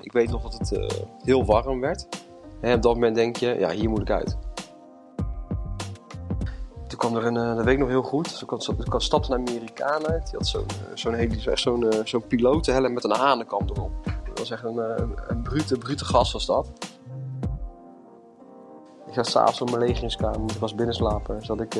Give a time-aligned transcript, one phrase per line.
[0.00, 0.88] Ik weet nog dat het uh,
[1.22, 2.08] heel warm werd.
[2.60, 4.36] En op dat moment denk je, ja, hier moet ik uit.
[6.86, 8.38] Toen kwam er een, uh, dat weet ik nog heel goed.
[8.38, 10.26] Toen kwam, toen stapte een Amerikaan uit.
[10.26, 13.90] Die had zo'n zo'n hele, zo'n zo'n pilotenhelm met een hanenkam erop.
[14.04, 14.78] Dat was echt een,
[15.28, 16.68] een, brute, brute gas was dat.
[19.06, 21.72] Ik ga s'avonds op mijn legeringskamer, ik was binnenslaper, zat ik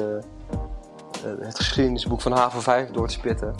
[1.40, 3.54] het geschiedenisboek van HAVO 5 door te spitten.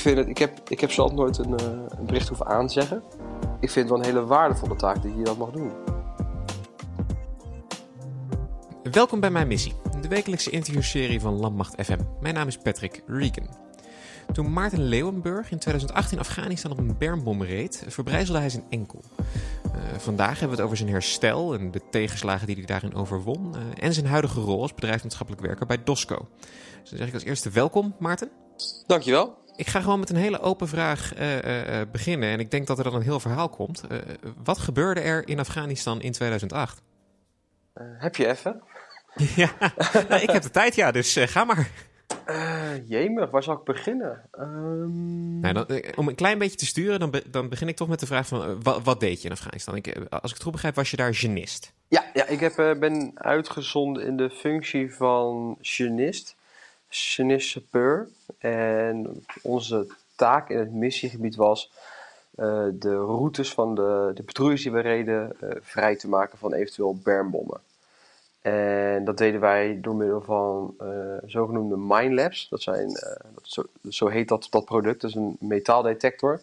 [0.00, 3.02] Vind het, ik, heb, ik heb zelf nooit een, uh, een bericht hoeven aanzeggen.
[3.60, 5.72] Ik vind het wel een hele waardevolle taak dat je dat mag doen.
[8.82, 11.98] Welkom bij mijn missie, de wekelijkse interviewserie van Landmacht FM.
[12.20, 13.48] Mijn naam is Patrick Regan.
[14.32, 19.00] Toen Maarten Leeuwenburg in 2008 in Afghanistan op een bermbom reed, verbrijzelde hij zijn enkel.
[19.64, 23.54] Uh, vandaag hebben we het over zijn herstel en de tegenslagen die hij daarin overwon.
[23.54, 26.28] Uh, en zijn huidige rol als bedrijfsmaatschappelijk werker bij DOSCO.
[26.80, 28.30] Dus dan zeg ik als eerste welkom, Maarten.
[28.86, 29.38] Dankjewel.
[29.60, 32.28] Ik ga gewoon met een hele open vraag uh, beginnen.
[32.28, 33.82] En ik denk dat er dan een heel verhaal komt.
[34.44, 36.82] wat gebeurde er in Afghanistan in 2008?
[37.98, 38.62] heb je even?
[39.42, 39.50] ja,
[40.08, 41.70] nou, ik heb de tijd, ja, dus ga maar.
[42.28, 44.28] Uh, jemig, waar zal ik beginnen?
[44.38, 45.40] Um...
[45.40, 48.00] Nou, dan, om een klein beetje te sturen, dan, be, dan begin ik toch met
[48.00, 48.50] de vraag van...
[48.50, 49.76] Uh, wat, wat, deed je in Afghanistan?
[49.76, 51.72] Ik, als ik het goed begrijp, was je daar genist?
[51.88, 56.36] Ja, ja ik heb, uh, ben uitgezonden in de functie van genist.
[56.88, 58.08] Sapeur.
[58.40, 61.72] En onze taak in het missiegebied was...
[62.72, 67.60] de routes van de, de patrouilles die we reden vrij te maken van eventueel bermbommen.
[68.42, 72.48] En dat deden wij door middel van uh, zogenoemde mine labs.
[72.48, 72.88] Dat zijn,
[73.34, 76.40] dat zo, zo, heet dat, dat product, dat is een metaaldetector.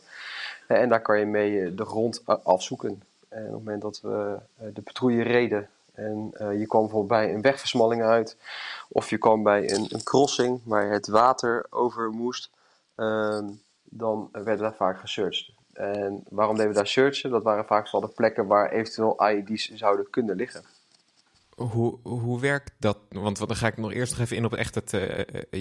[0.67, 3.02] en daar kan je mee de grond afzoeken.
[3.30, 4.38] En op het moment dat we
[4.73, 8.38] de patrouille reden en je kwam bijvoorbeeld bij een wegversmalling uit,
[8.90, 12.50] of je kwam bij een, een crossing waar het water over moest,
[12.95, 13.39] uh,
[13.84, 15.56] dan werden daar vaak gesearched.
[15.73, 17.30] En waarom deden we daar searchen?
[17.30, 20.64] Dat waren vaak vooral de plekken waar eventueel IED's zouden kunnen liggen.
[21.58, 22.98] Hoe, hoe werkt dat?
[23.10, 25.20] Want dan ga ik nog eerst nog even in op echt het, uh,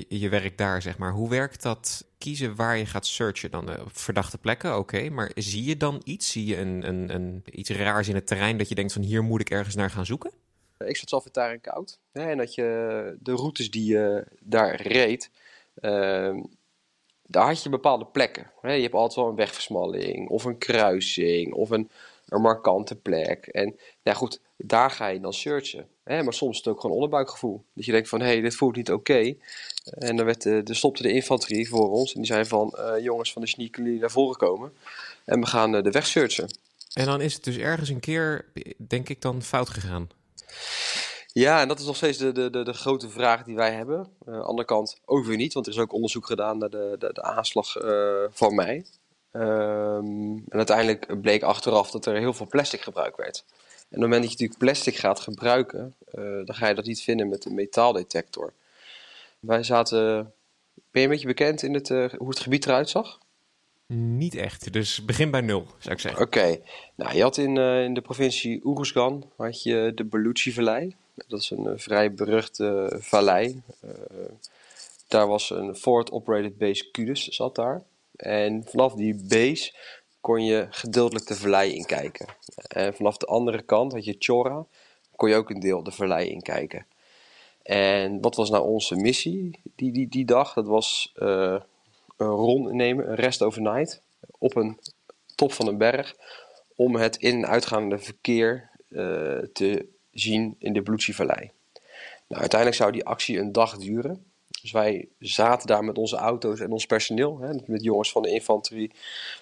[0.09, 1.13] je werk daar, zeg maar.
[1.13, 3.71] Hoe werkt dat kiezen waar je gaat searchen dan?
[3.71, 5.11] Uh, verdachte plekken, oké.
[5.11, 6.31] maar zie je dan iets?
[6.31, 9.23] Zie je een, een, een, iets raars in het terrein dat je denkt van hier
[9.23, 10.31] moet ik ergens naar gaan zoeken?
[10.79, 11.99] Ik zat zelf in koud.
[12.13, 15.31] Hè, en dat je de routes die je daar reed,
[15.81, 16.35] uh,
[17.23, 18.51] daar had je bepaalde plekken.
[18.61, 18.73] Hè.
[18.73, 21.91] Je hebt altijd wel een wegversmalling of een kruising of een
[22.27, 23.47] een markante plek.
[23.47, 25.89] En ja, goed, daar ga je dan searchen.
[26.05, 26.23] Hè?
[26.23, 27.65] Maar soms is het ook gewoon onderbuikgevoel.
[27.75, 29.35] Dat je denkt van, hé, hey, dit voelt niet oké.
[29.85, 32.15] En dan werd de, de, stopte de infanterie voor ons.
[32.15, 34.73] En die zei van, uh, jongens van de sneaker die naar voren komen.
[35.25, 36.49] En we gaan uh, de weg searchen.
[36.93, 38.45] En dan is het dus ergens een keer,
[38.77, 40.09] denk ik, dan fout gegaan.
[41.33, 43.99] Ja, en dat is nog steeds de, de, de, de grote vraag die wij hebben.
[43.99, 46.71] Uh, aan de andere kant ook weer niet, want er is ook onderzoek gedaan naar
[46.71, 47.77] de, de, de aanslag
[48.31, 48.85] van mij.
[49.41, 53.45] Um, en uiteindelijk bleek achteraf dat er heel veel plastic gebruikt werd.
[53.47, 53.53] En
[53.83, 57.03] op het moment dat je natuurlijk plastic gaat gebruiken, uh, dan ga je dat niet
[57.03, 58.53] vinden met een metaaldetector.
[59.41, 60.33] Wij zaten.
[60.91, 63.19] Ben je een beetje bekend in het, uh, hoe het gebied eruit zag?
[63.87, 66.23] Niet echt, dus begin bij nul, zou ik zeggen.
[66.23, 66.63] Oké, okay.
[66.95, 70.95] nou je had in, uh, in de provincie Uruzgan had je de Belushi-vallei.
[71.29, 73.63] Dat is een vrij beruchte vallei.
[75.09, 77.83] daar was een Ford Operated Base Kudus, zat daar.
[78.17, 79.75] En vanaf die base
[80.21, 82.27] kon je gedeeltelijk de vallei inkijken.
[82.69, 84.67] En vanaf de andere kant had je Chora,
[85.17, 86.87] kon je ook een deel de vallei inkijken.
[87.63, 90.55] En wat was nou onze missie die, die, die dag?
[90.55, 91.61] Dat was uh,
[92.17, 94.01] een rond nemen, een rest overnight,
[94.39, 94.79] op een
[95.35, 96.15] top van een berg,
[96.77, 101.51] om het in- en uitgaande verkeer uh, te zien in de Bloedsie-vallei.
[102.27, 104.26] Nou, uiteindelijk zou die actie een dag duren.
[104.67, 108.31] Dus wij zaten daar met onze auto's en ons personeel, hè, met jongens van de
[108.31, 108.91] infanterie,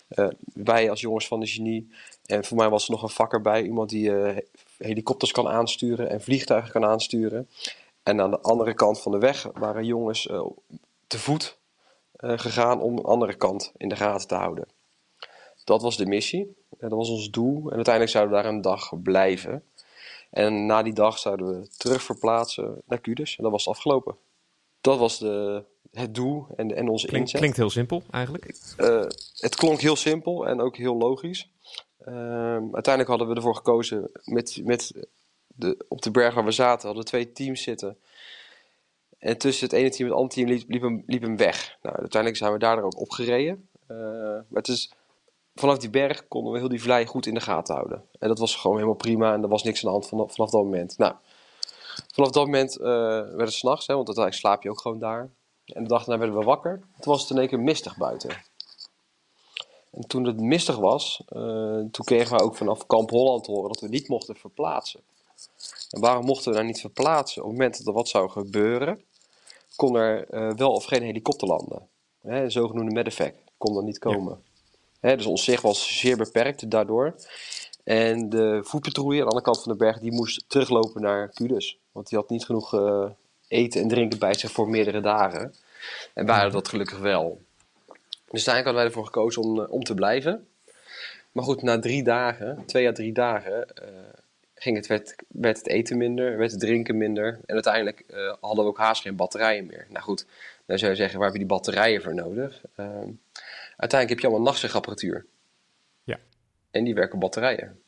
[0.09, 1.91] uh, wij als jongens van de genie.
[2.27, 4.37] En voor mij was er nog een vakker bij, iemand die uh,
[4.79, 7.49] helikopters kan aansturen en vliegtuigen kan aansturen.
[8.03, 10.47] En aan de andere kant van de weg waren jongens uh,
[11.07, 11.59] te voet
[12.17, 14.69] gegaan om de andere kant in de gaten te houden.
[15.65, 17.57] Dat was de missie, dat was ons doel.
[17.57, 19.65] En uiteindelijk zouden we daar een dag blijven.
[20.31, 24.17] En na die dag zouden we terug verplaatsen naar Kudus en dat was afgelopen
[24.85, 27.41] dat was de, het doel en, en onze Klink, inzet.
[27.41, 28.55] Klinkt heel simpel eigenlijk.
[28.79, 29.05] Uh,
[29.37, 31.51] het klonk heel simpel en ook heel logisch.
[32.07, 32.15] Uh,
[32.55, 35.09] uiteindelijk hadden we ervoor gekozen met, met
[35.47, 37.99] de, op de berg waar we zaten, hadden we twee teams zitten.
[39.19, 41.79] En tussen het ene team en het andere team liep, liep, hem, liep hem weg.
[41.83, 43.69] Nou, uiteindelijk zijn we daar ook opgereden.
[43.89, 43.97] Uh,
[44.49, 44.93] maar het is,
[45.55, 48.05] vanaf die berg konden we heel die vlei goed in de gaten houden.
[48.19, 50.51] En dat was gewoon helemaal prima en er was niks aan de hand vanaf, vanaf
[50.51, 50.99] dat moment.
[50.99, 51.15] Nou,
[52.13, 55.31] Vanaf dat moment uh, werd het s'nachts, want uiteindelijk slaap je ook gewoon daar.
[55.65, 56.79] En de dag daarna werden we wakker.
[56.79, 58.31] Toen was het in één keer mistig buiten.
[59.91, 61.23] En toen het mistig was,
[61.91, 65.01] toen kregen we ook vanaf Kamp Holland te horen dat we niet mochten verplaatsen.
[65.91, 67.43] En waarom mochten we daar niet verplaatsen?
[67.43, 69.03] Op het moment dat er wat zou gebeuren,
[69.77, 70.27] kon er
[70.57, 71.89] wel of geen helikopter landen.
[72.21, 74.43] Hè, de zogenoemde medevac kon er niet komen.
[75.01, 77.15] Hè, dus ons zicht was zeer beperkt daardoor.
[77.85, 81.79] En de voetpatrouille aan de andere kant van de berg die moest teruglopen naar Cudus.
[81.93, 83.11] Want die had niet genoeg uh,
[83.49, 85.55] eten en drinken bij zich voor meerdere dagen.
[86.15, 87.41] En waren dat gelukkig wel.
[88.31, 90.47] Dus uiteindelijk hadden wij ervoor gekozen om, uh, om te blijven.
[91.33, 93.89] Maar goed, na drie dagen, twee à drie dagen, uh,
[94.55, 97.39] ging het, werd, werd het eten minder, werd het drinken minder.
[97.47, 98.05] En uiteindelijk
[98.41, 99.87] hadden we ook haast geen batterijen meer.
[99.89, 100.27] Nou goed,
[100.67, 102.61] dan zou je zeggen, waar heb je die batterijen voor nodig?
[102.77, 103.11] Ehm,
[103.77, 105.27] uiteindelijk heb je allemaal nachtzegapparatuur.
[106.75, 107.81] En die werken batterijen.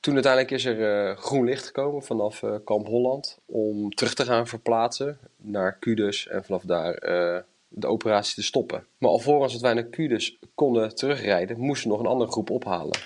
[0.00, 4.24] Toen uiteindelijk is er uh, groen licht gekomen vanaf uh, Kamp Holland om terug te
[4.24, 7.38] gaan verplaatsen naar Cudus en vanaf daar uh,
[7.68, 8.86] de operatie te stoppen.
[8.98, 12.98] Maar alvorens dat wij naar Cudus konden terugrijden, moesten we nog een andere groep ophalen.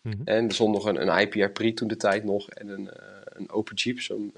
[0.00, 0.22] Mm -hmm.
[0.24, 2.90] En er stond nog een, een IPR Pri toen de tijd nog en een,
[3.24, 4.34] een Open Jeep, zo'n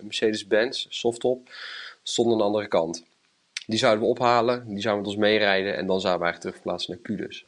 [0.00, 1.50] Mercedes-Benz softtop,
[2.02, 3.04] stond aan de andere kant.
[3.66, 6.92] Die zouden we ophalen, die zouden met ons meerijden en dan zouden we eigenlijk terugverplaatsen
[6.92, 7.44] naar Cudus.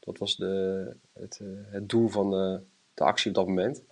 [0.00, 1.40] Dat was de, het,
[1.70, 2.60] het doel van de
[2.96, 3.82] de actie op dat moment.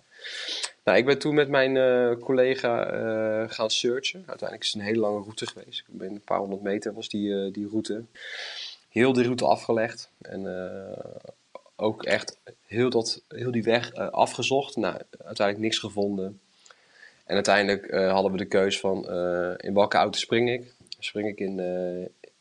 [0.83, 4.23] Nou, ik ben toen met mijn uh, collega gaan searchen.
[4.27, 5.79] Uiteindelijk is het een hele lange route geweest.
[5.79, 8.03] Ik ben een paar honderd meter was die, die route.
[8.89, 10.09] Heel die route afgelegd.
[10.21, 10.47] En
[11.75, 14.75] ook echt heel, dat, heel die weg afgezocht.
[14.75, 16.39] Nou, uiteindelijk niks gevonden.
[17.25, 19.09] En uiteindelijk hadden we de keus van
[19.57, 20.73] in welke auto spring ik.
[20.99, 21.59] Spring ik in,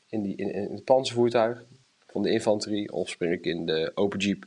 [0.08, 1.62] in, die, in, in het panzervoertuig
[2.06, 4.46] van de infanterie of spring ik in de open jeep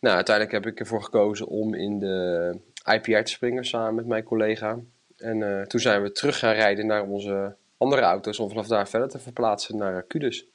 [0.00, 4.24] nou, uiteindelijk heb ik ervoor gekozen om in de IPR te springen samen met mijn
[4.24, 4.78] collega.
[5.16, 8.88] En uh, toen zijn we terug gaan rijden naar onze andere auto's om vanaf daar
[8.88, 10.46] verder te verplaatsen naar Cudus.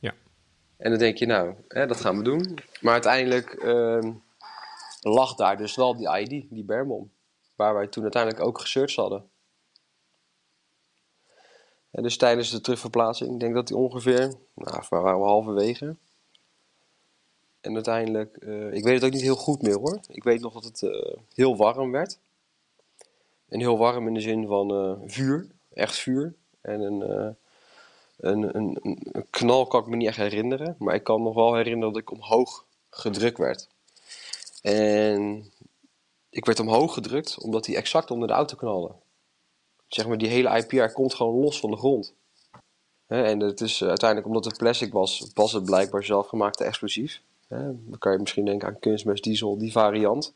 [0.00, 0.14] Ja.
[0.76, 2.58] En dan denk je, nou, hè, dat gaan we doen.
[2.80, 4.12] Maar uiteindelijk uh,
[5.00, 7.12] lag daar dus wel die ID, die Berbom,
[7.54, 9.30] waar wij toen uiteindelijk ook gesearched hadden.
[11.90, 15.96] En dus tijdens de terugverplaatsing, ik denk dat die ongeveer, nou, waar waren we halverwege?
[17.66, 20.00] En uiteindelijk, uh, ik weet het ook niet heel goed meer hoor.
[20.08, 22.18] Ik weet nog dat het uh, heel warm werd.
[23.48, 26.34] En heel warm in de zin van uh, vuur, echt vuur.
[26.60, 27.00] En een,
[28.16, 30.76] een, een, een, knal kan ik me niet echt herinneren.
[30.78, 33.68] Maar ik kan nog wel herinneren dat ik omhoog gedrukt werd.
[34.62, 35.50] En
[36.30, 38.92] ik werd omhoog gedrukt omdat hij exact onder de auto knalde.
[39.86, 42.14] Zeg maar, die hele IPR komt gewoon los van de grond.
[43.06, 47.22] En het is uiteindelijk, omdat het plastic was, was het blijkbaar zelfgemaakte explosief.
[47.48, 50.34] Dan kan je misschien denken aan kunstmest, diesel, die variant.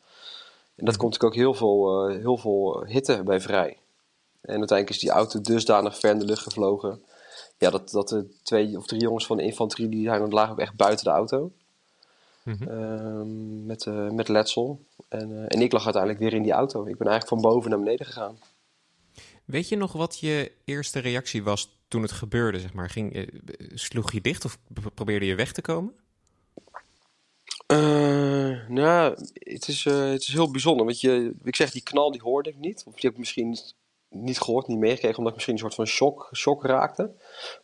[0.74, 3.78] En dat komt natuurlijk ook heel veel, uh, heel veel hitte bij vrij.
[4.40, 7.02] En uiteindelijk is die auto dusdanig ver in de lucht gevlogen.
[7.58, 10.58] Ja, dat, dat de twee of drie jongens van de infanterie, die zijn, lagen ook
[10.58, 11.52] echt buiten de auto.
[12.42, 12.68] Mm -hmm.
[12.68, 14.80] uh, met, uh, met letsel.
[15.08, 16.80] En, uh, en ik lag uiteindelijk weer in die auto.
[16.86, 18.38] Ik ben eigenlijk van boven naar beneden gegaan.
[19.44, 22.60] Weet je nog wat je eerste reactie was toen het gebeurde?
[22.60, 22.90] Zeg maar?
[22.90, 23.30] Ging,
[23.74, 24.58] sloeg je dicht of
[24.94, 25.94] probeerde je weg te komen?
[27.72, 30.86] Uh, nou, het is, uh, het is heel bijzonder.
[30.86, 32.84] Want je, ik zeg, die knal die hoorde ik niet.
[32.86, 33.58] Of die heb ik misschien
[34.08, 37.10] niet gehoord, niet meegekregen, omdat ik misschien een soort van shock, shock raakte.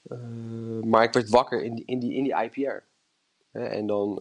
[0.08, 0.18] Uh,
[0.82, 2.82] maar ik werd wakker in die, in die, in die IPR.
[3.52, 4.20] en dan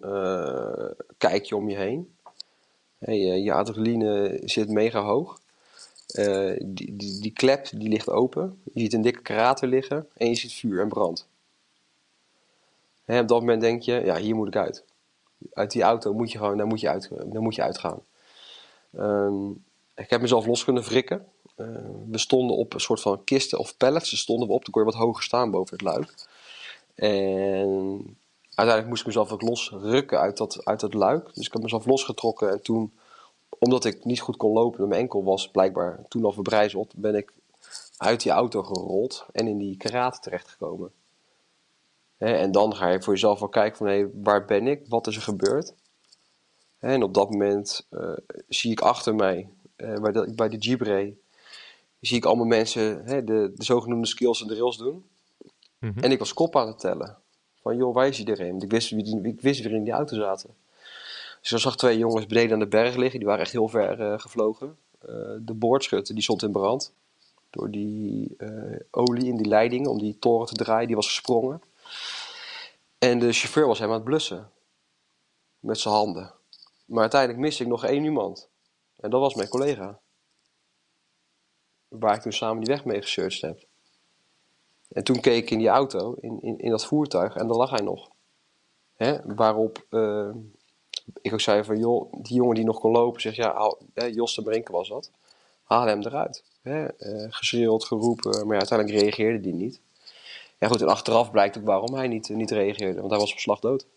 [1.18, 2.16] kijk je om je heen.
[3.00, 5.40] je, je adrenaline zit mega hoog.
[6.60, 8.62] die, die, die klep die ligt open.
[8.74, 11.28] Je ziet een dikke krater liggen en je ziet vuur en brand.
[13.06, 14.84] En op dat moment denk je, ja, hier moet ik uit
[15.54, 18.00] uit die auto moet je gewoon, daar moet je, uit, daar moet je uitgaan.
[18.98, 19.64] Um,
[19.96, 21.26] ik heb mezelf los kunnen wrikken.
[21.58, 21.68] Uh,
[22.10, 24.10] we stonden op een soort van kisten of pallets.
[24.10, 26.14] Ze stonden we op, dan kon je wat hoger staan boven het luik.
[26.96, 31.34] En uiteindelijk moest ik mezelf ook losrukken uit dat, uit dat luik.
[31.34, 32.94] Dus ik heb mezelf losgetrokken en toen,
[33.60, 37.16] omdat ik niet goed kon lopen en mijn enkel was blijkbaar toen al verbrijzeld, ben
[37.16, 37.34] ik
[37.98, 40.92] uit die auto gerold en in die karate terechtgekomen.
[42.18, 44.82] En dan ga je voor jezelf wel kijken van hé, waar ben ik?
[44.88, 45.74] Wat is er gebeurd?
[46.80, 48.18] En op dat moment uh,
[48.48, 51.16] zie ik achter mij, uh, bij, de, bij de Jeep reed,
[52.00, 55.06] zie ik allemaal mensen hè, de, de zogenoemde skills en drills doen.
[55.80, 56.04] Mm -hmm.
[56.04, 57.18] En ik was kop aan het tellen.
[57.62, 58.52] Van joh, waar is iedereen?
[58.52, 60.50] Want ik wist, wie, ik wist wie er in die auto zaten.
[61.42, 63.20] Dus ik zag twee jongens beneden aan de berg liggen.
[63.20, 64.78] Die waren echt heel ver uh, gevlogen.
[65.40, 66.94] de boordschutter die stond in brand.
[67.50, 68.36] Door die
[68.92, 71.62] olie in die leiding om die toren te draaien, die was gesprongen.
[72.98, 74.52] En de chauffeur was hem aan het blussen.
[75.60, 76.34] Met zijn handen.
[76.86, 78.50] Maar uiteindelijk miste ik nog één iemand.
[78.98, 80.00] En dat was mijn collega.
[81.88, 83.68] Waar ik toen samen die weg mee gesearched heb.
[84.88, 87.82] En toen keek ik in die auto, in, in, dat voertuig, en daar lag hij
[87.82, 88.10] nog.
[88.96, 90.30] Hè, waarop uh,
[91.22, 94.36] ik ook zei van, joh, die jongen die nog kon lopen, zegt ja, hè, Jos
[94.36, 95.12] de Brinken was dat.
[95.64, 96.44] Haal hem eruit.
[96.62, 96.88] Hè,
[97.30, 99.82] geschreeuwd, geroepen, maar ja, uiteindelijk reageerde die niet.
[100.58, 103.40] Ja goed, en achteraf blijkt ook waarom hij niet, niet reageerde, want hij was op
[103.40, 103.88] slag dood.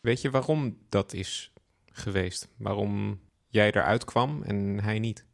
[0.00, 1.52] Weet je waarom dat is
[1.92, 2.48] geweest?
[2.58, 5.24] Waarom jij eruit kwam en hij niet?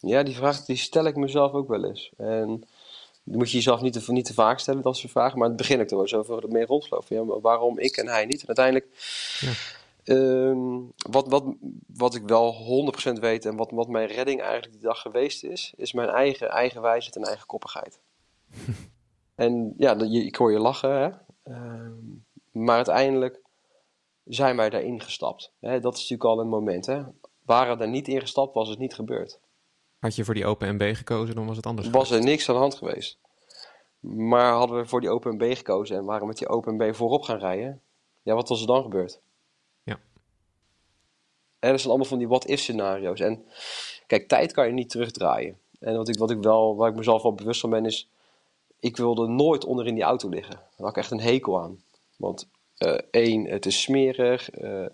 [0.00, 2.12] Ja, die vraag die stel ik mezelf ook wel eens.
[2.16, 2.66] En
[3.24, 5.38] die moet je jezelf niet te, niet te vaak stellen, dat soort vragen.
[5.38, 7.16] Maar het begin ik er wel zo over mee rondgelopen.
[7.16, 8.40] Ja, maar waarom ik en hij niet?
[8.40, 8.86] En uiteindelijk,
[9.40, 9.52] ja.
[10.08, 11.44] Ehm, wat, wat,
[11.86, 12.54] wat ik wel
[13.16, 16.48] 100% weet en wat, wat mijn redding eigenlijk die dag geweest is, is mijn eigen,
[16.48, 17.98] eigen wijsheid en eigen koppigheid.
[19.34, 21.10] en ja, ik hoor je lachen, hè?
[21.42, 21.92] Ehm,
[22.50, 23.42] maar uiteindelijk
[24.24, 25.52] zijn wij daarin gestapt.
[25.60, 25.80] Hè?
[25.80, 26.86] Dat is natuurlijk al een moment.
[26.86, 27.02] Hè?
[27.44, 29.40] Waren we daar niet in gestapt, was het niet gebeurd.
[29.98, 31.90] Had je voor die Open MB gekozen, dan was het anders.
[31.90, 33.18] Was er niks aan de hand geweest.
[34.00, 37.22] Maar hadden we voor die Open MB gekozen en waren met die Open MB voorop
[37.22, 37.82] gaan rijden,
[38.22, 39.20] ja, wat was er dan gebeurd?
[39.82, 39.98] Ja.
[41.58, 43.20] En dat zijn allemaal van die what-if scenario's.
[43.20, 43.44] En
[44.06, 45.58] kijk, tijd kan je niet terugdraaien.
[45.78, 48.10] En wat ik, wat ik wel, waar ik mezelf wel bewust van ben, is,
[48.80, 50.54] ik wilde nooit onder in die auto liggen.
[50.54, 51.82] Daar had ik echt een hekel aan.
[52.16, 54.60] Want uh, één, het is smerig.
[54.60, 54.86] Uh,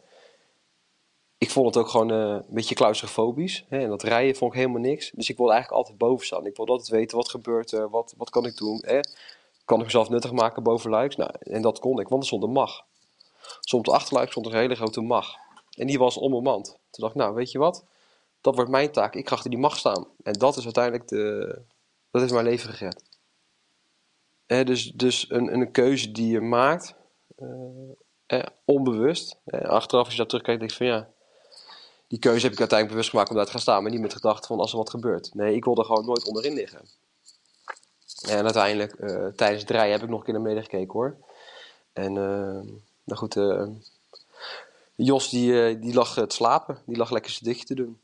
[1.38, 3.64] ik vond het ook gewoon uh, een beetje claustrofobisch.
[3.68, 3.78] Hè?
[3.78, 5.10] En dat rijden vond ik helemaal niks.
[5.10, 6.46] Dus ik wilde eigenlijk altijd boven staan.
[6.46, 7.90] Ik wilde altijd weten, wat gebeurt er?
[7.90, 8.82] Wat, wat kan ik doen?
[8.86, 9.00] Hè?
[9.64, 11.16] Kan ik mezelf nuttig maken boven luiks?
[11.16, 12.84] Nou, en dat kon ik, want er stond een mag.
[13.60, 15.34] De achterluik stond een hele grote mag.
[15.76, 16.66] En die was onbemand.
[16.66, 17.84] Toen dacht ik, nou, weet je wat?
[18.40, 19.14] Dat wordt mijn taak.
[19.14, 20.06] Ik ga achter die mag staan.
[20.22, 21.58] En dat is uiteindelijk de...
[22.10, 23.02] Dat heeft mijn leven gered.
[24.46, 26.94] Dus dus een, een keuze die je maakt...
[27.38, 29.36] Uh, onbewust.
[29.46, 31.08] achteraf als je dat terugkijkt, denk je van ja,
[32.08, 34.12] die keuze heb ik uiteindelijk bewust gemaakt om daar te gaan staan, maar niet met
[34.12, 35.34] gedacht van als er wat gebeurt.
[35.34, 36.80] Nee, ik wilde gewoon nooit onderin liggen.
[38.28, 41.16] En uiteindelijk, uh, tijdens het rijden heb ik nog een keer naar beneden gekeken hoor.
[41.92, 42.72] En uh,
[43.04, 43.38] nou goed,
[44.94, 48.00] Jos die, die lag te slapen, die lag lekker zijn dichtje te doen.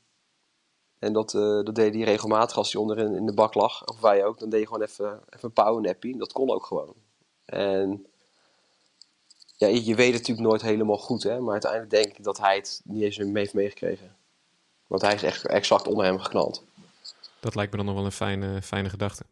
[1.00, 4.25] En dat, dat deed hij regelmatig als hij onderin in de bak lag, of wij
[4.25, 4.38] ook.
[4.38, 6.95] Dan deed je gewoon even, even een powernappie, dat kon ook gewoon.
[7.45, 8.07] En
[9.57, 12.57] ja, je weet het natuurlijk nooit helemaal goed, hè, maar uiteindelijk denk ik dat hij
[12.57, 14.16] het niet eens mee heeft meegekregen.
[14.87, 16.64] Want hij is echt exact onder hem geknald.
[17.40, 19.25] Dat lijkt me dan nog wel een fijne, fijne gedachte.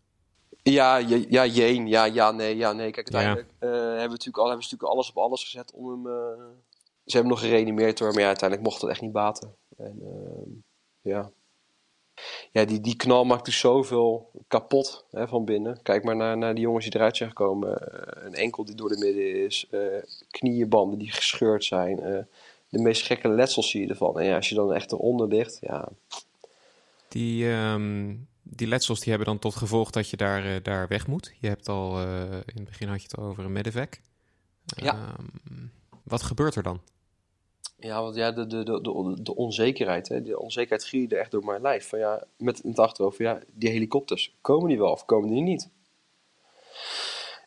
[0.63, 2.91] Ja, ja, jeen, ja, ja, nee, ja, nee.
[2.91, 3.67] Kijk, uiteindelijk ja.
[3.67, 6.07] uh, hebben, we natuurlijk al, hebben ze natuurlijk alles op alles gezet om hem...
[6.07, 6.45] Uh,
[7.05, 9.55] ze hebben nog gereanimeerd hoor, maar ja, uiteindelijk mocht het echt niet baten.
[9.77, 11.31] En uh, ja,
[12.51, 15.83] ja, die, die knal maakt dus zoveel kapot hè, van binnen.
[15.83, 17.69] Kijk maar naar, naar die jongens die eruit zijn gekomen.
[17.71, 19.67] Uh, een enkel die door de midden is.
[19.71, 21.99] Uh, knieënbanden die gescheurd zijn.
[22.01, 22.19] Uh,
[22.69, 24.19] de meest gekke letsels zie je ervan.
[24.21, 25.89] En ja, als je dan echt eronder ligt, ja...
[27.09, 31.35] Die, um, die letsels die hebben dan tot gevolg dat je daar, daar weg moet.
[31.41, 34.01] Je hebt al, in het begin had je het over een medevac.
[34.65, 35.15] Ja.
[35.19, 35.73] Um,
[36.05, 36.81] wat gebeurt er dan?
[37.81, 41.63] Ja, want ja, de, de, de, de onzekerheid, hè, de onzekerheid gierde echt door mijn
[41.63, 41.89] lijf.
[41.89, 45.71] Van ja, met het achterhoofd, ja, die helikopters, komen die wel of komen die niet?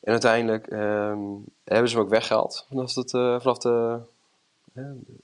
[0.02, 4.00] En uiteindelijk um, hebben ze hem ook weggehaald vanaf, het, uh, vanaf de,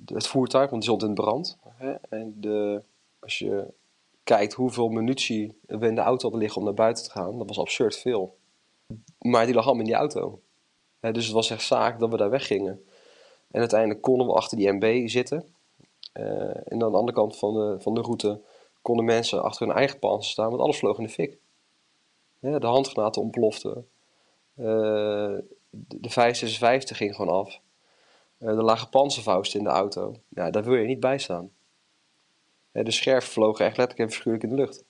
[0.06, 1.58] het voertuig, want die stond in brand.
[1.76, 2.82] Hè, en de,
[3.20, 3.74] als je
[4.24, 7.48] kijkt hoeveel munitie we in de auto hadden liggen om naar buiten te gaan, dat
[7.48, 8.38] was absurd veel.
[9.20, 10.42] Maar die lag allemaal in die auto.
[11.00, 12.86] Hè, dus het was echt zaak dat we daar weggingen.
[13.52, 15.46] En uiteindelijk konden we achter die MB zitten.
[16.14, 18.42] Uh, en aan de andere kant van de, van de route
[18.82, 21.38] konden mensen achter hun eigen panzer staan, want alles vloog in de fik.
[22.40, 23.88] De handgranaten ontploften.
[24.56, 25.38] Uh,
[25.70, 27.60] de 556 ging gewoon af.
[28.40, 28.90] Uh, er lagen
[29.54, 30.16] in de auto.
[30.30, 31.52] Ja, daar wil je niet bij staan.
[32.72, 34.84] de scherven vlogen echt letterlijk en verschuurlijk in de lucht.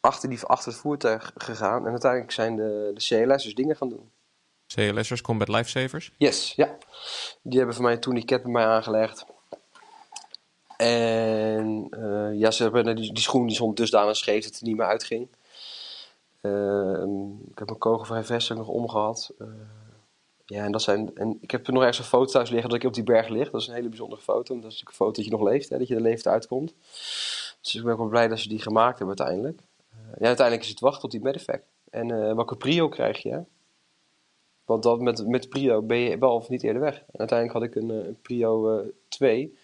[0.00, 4.10] Achter, die, achter het voertuig gegaan en uiteindelijk zijn de, de dus dingen gaan doen.
[4.74, 6.12] CLS'ers, Combat Lifesavers?
[6.16, 6.76] Yes, ja.
[7.42, 9.26] Die hebben voor mij toen die ket bij mij aangelegd.
[10.76, 14.76] En uh, ja, ze hebben die, die schoen die stond dusdanig scheef dat hij niet
[14.76, 15.28] meer uitging.
[16.40, 17.02] Uh,
[17.50, 19.32] ik heb mijn kogelvrij vest nog omgehad.
[19.38, 19.48] Uh,
[20.46, 21.16] ja, en dat zijn.
[21.16, 23.50] En ik heb nog ergens een foto thuis liggen dat ik op die berg lig.
[23.50, 24.54] Dat is een hele bijzondere foto.
[24.54, 26.74] Dat is natuurlijk een foto dat je nog leeft, hè, dat je er leeft uitkomt.
[27.60, 29.60] Dus ik ben ook wel blij dat ze die gemaakt hebben uiteindelijk.
[30.18, 31.62] ja, uiteindelijk is het wachten tot die medevac.
[31.90, 33.42] En welke prio krijg je?
[34.68, 36.94] Want dat met, met Prio ben je wel of niet eerder weg.
[36.94, 39.58] En uiteindelijk had ik een, eh, Prio uh, 2.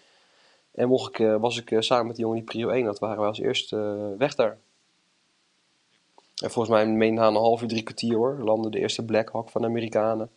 [0.71, 2.99] En mocht ik, uh, was ik uh, samen met die jongen die Prio 1 dat
[2.99, 4.57] waren we als eerste weg daar.
[6.43, 9.29] En volgens mij meen na een half uur, drie kwartier hoor, landde de eerste Black
[9.31, 10.29] Hawk van de Amerikanen.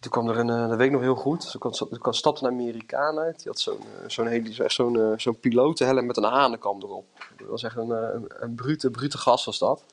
[0.00, 3.18] Toen kwam er een, dat weet ik nog heel goed, toen kwam, stapte een Amerikaan
[3.18, 3.36] uit.
[3.36, 7.06] Die had zo'n zo'n zo'n zo'n pilotenhelm met een hanenkam erop.
[7.38, 9.84] Dat was echt een, een, een brute, brute gas was dat.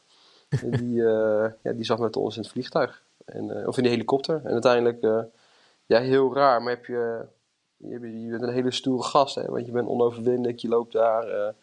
[0.63, 0.93] Die,
[1.63, 3.05] ja, die zat met ons in het vliegtuig.
[3.27, 4.41] En, of in die helikopter.
[4.43, 5.29] En uiteindelijk,
[5.85, 7.25] ja, heel raar, maar heb je,
[7.77, 11.53] je, bent een hele stoere gast, hè, want je bent onoverwinnelijk, je loopt daar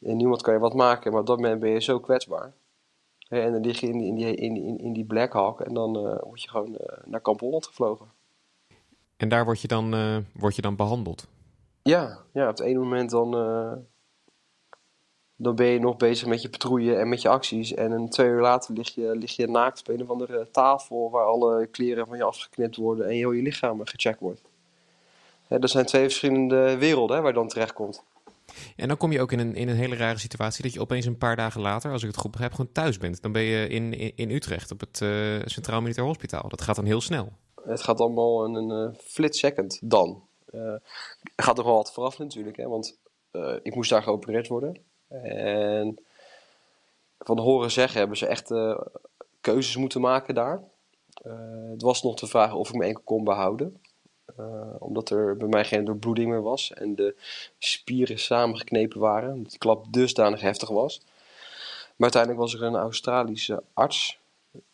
[0.00, 2.52] en niemand kan je wat maken, maar op dat moment ben je zo kwetsbaar.
[3.28, 5.74] En dan lig je in die, in die, in die, in die Black Hawk en
[5.74, 8.06] dan word je gewoon naar Kamp Holland gevlogen.
[9.16, 9.94] En daar word je dan,
[10.34, 11.26] word je dan behandeld?
[11.82, 13.72] Ja, ja, op het ene moment dan, uh,
[15.36, 17.74] dan ben je nog bezig met je patrouille en met je acties.
[17.74, 21.10] En een twee uur later lig je, lig je naakt op een of andere tafel
[21.10, 24.40] waar alle kleren van je afgeknipt worden en heel je lichaam gecheckt wordt.
[25.48, 28.04] Dat zijn twee verschillende werelden hè, waar je dan terecht komt.
[28.76, 31.06] En dan kom je ook in een, in een hele rare situatie dat je opeens
[31.06, 33.22] een paar dagen later, als ik het goed begrijp, gewoon thuis bent.
[33.22, 36.48] Dan ben je in, in, Utrecht op het uh, Centraal Militair Hospitaal.
[36.48, 37.32] Dat gaat dan heel snel.
[37.64, 40.22] Het gaat allemaal in een uh, flits second dan.
[40.54, 40.60] Uh,
[41.34, 42.98] er gaat nog wel wat vooraf natuurlijk, hè, want
[43.62, 44.76] ik moest daar geopereerd worden.
[45.08, 45.98] En
[47.18, 48.78] van horen zeggen hebben ze echt uh,
[49.40, 50.62] keuzes moeten maken daar.
[51.70, 53.80] het was nog de vraag of ik me enkel kon behouden.
[54.78, 57.16] omdat er bij mij geen doorbloeding meer was en de
[57.58, 59.42] spieren samengeknepen waren.
[59.42, 61.00] Dat de klap dusdanig heftig was.
[61.96, 64.18] Maar uiteindelijk was er een Australische arts,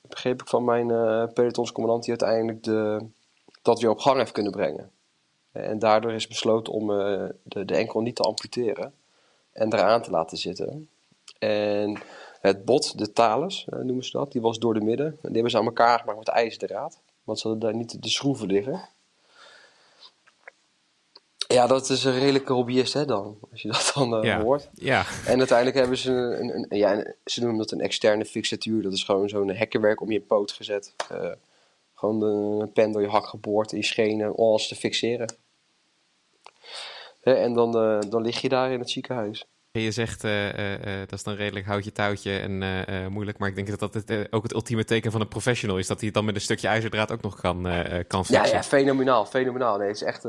[0.00, 0.86] begreep ik van mijn
[1.32, 3.06] pelotonscommandant, die uiteindelijk de,
[3.62, 4.90] dat weer op gang heeft kunnen brengen.
[5.52, 8.92] En daardoor is besloten om de, de enkel niet te amputeren
[9.52, 10.88] en eraan te laten zitten.
[11.38, 11.98] En
[12.40, 15.06] het bot, de talus uh, noemen ze dat, die was door de midden.
[15.06, 18.08] En die hebben ze aan elkaar gemaakt met ijzerdraad, want ze hadden daar niet de
[18.08, 18.88] schroeven liggen.
[21.48, 24.68] Ja, dat is een redelijke hobbyist hè dan, als je dat dan uh, hoort.
[24.74, 25.04] Ja.
[25.26, 28.82] En uiteindelijk hebben ze een, een, ja, ze noemen dat een externe fixatuur.
[28.82, 30.94] Dat is gewoon zo'n hekkenwerk om je poot gezet.
[31.12, 31.32] Uh,
[31.94, 35.36] gewoon een pen door je hak geboord in je schenen om alles te fixeren
[37.22, 39.46] en dan, uh, dan lig je daar in het ziekenhuis.
[39.70, 43.38] Je zegt, uh, uh, dat is dan redelijk houtje touwtje en moeilijk.
[43.38, 45.86] Maar ik denk dat dat het, ook het ultieme teken van een professional is.
[45.86, 47.62] Dat hij het dan met een stukje ijzerdraad ook nog kan,
[48.06, 48.46] kan fixen.
[48.46, 49.78] Ja, ja, fenomenaal, fenomenaal.
[49.78, 50.22] Nee, het is echt...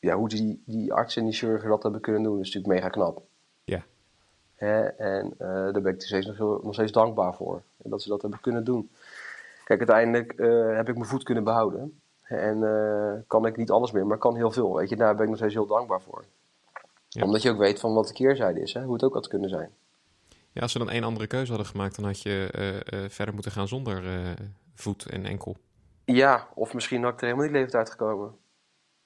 [0.00, 2.88] ja, hoe die, die artsen en die chirurgen dat hebben kunnen doen, is natuurlijk mega
[2.88, 3.22] knap.
[3.64, 3.84] Ja.
[4.54, 4.82] Hè?
[4.82, 7.62] En daar ben ik nog steeds, nog, nog steeds dankbaar voor.
[7.76, 8.90] Dat ze dat hebben kunnen doen.
[9.64, 10.32] Kijk, uiteindelijk
[10.76, 12.00] heb ik mijn voet kunnen behouden.
[12.38, 14.76] En uh, kan ik niet alles meer, maar kan heel veel.
[14.76, 16.24] Weet je, daar ben ik nog steeds heel dankbaar voor.
[17.20, 18.82] Omdat je ook weet van wat de keerzijde is, hè?
[18.82, 19.70] hoe het ook had kunnen zijn.
[20.52, 23.34] Ja, als ze dan één andere keuze hadden gemaakt, dan had je uh, uh, verder
[23.34, 24.02] moeten gaan zonder
[24.74, 25.56] voet en enkel.
[26.04, 28.34] Ja, of misschien had ik er helemaal niet levend uitgekomen.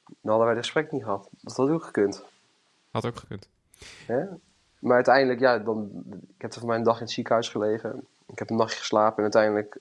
[0.04, 1.28] Dan hadden wij het gesprek niet gehad.
[1.40, 2.24] Dat had ook gekund.
[2.90, 3.48] Had ook gekund.
[4.78, 8.06] Maar uiteindelijk, ja, dan, ik heb er voor mij een dag in het ziekenhuis gelegen.
[8.26, 9.76] Ik heb een nachtje geslapen en uiteindelijk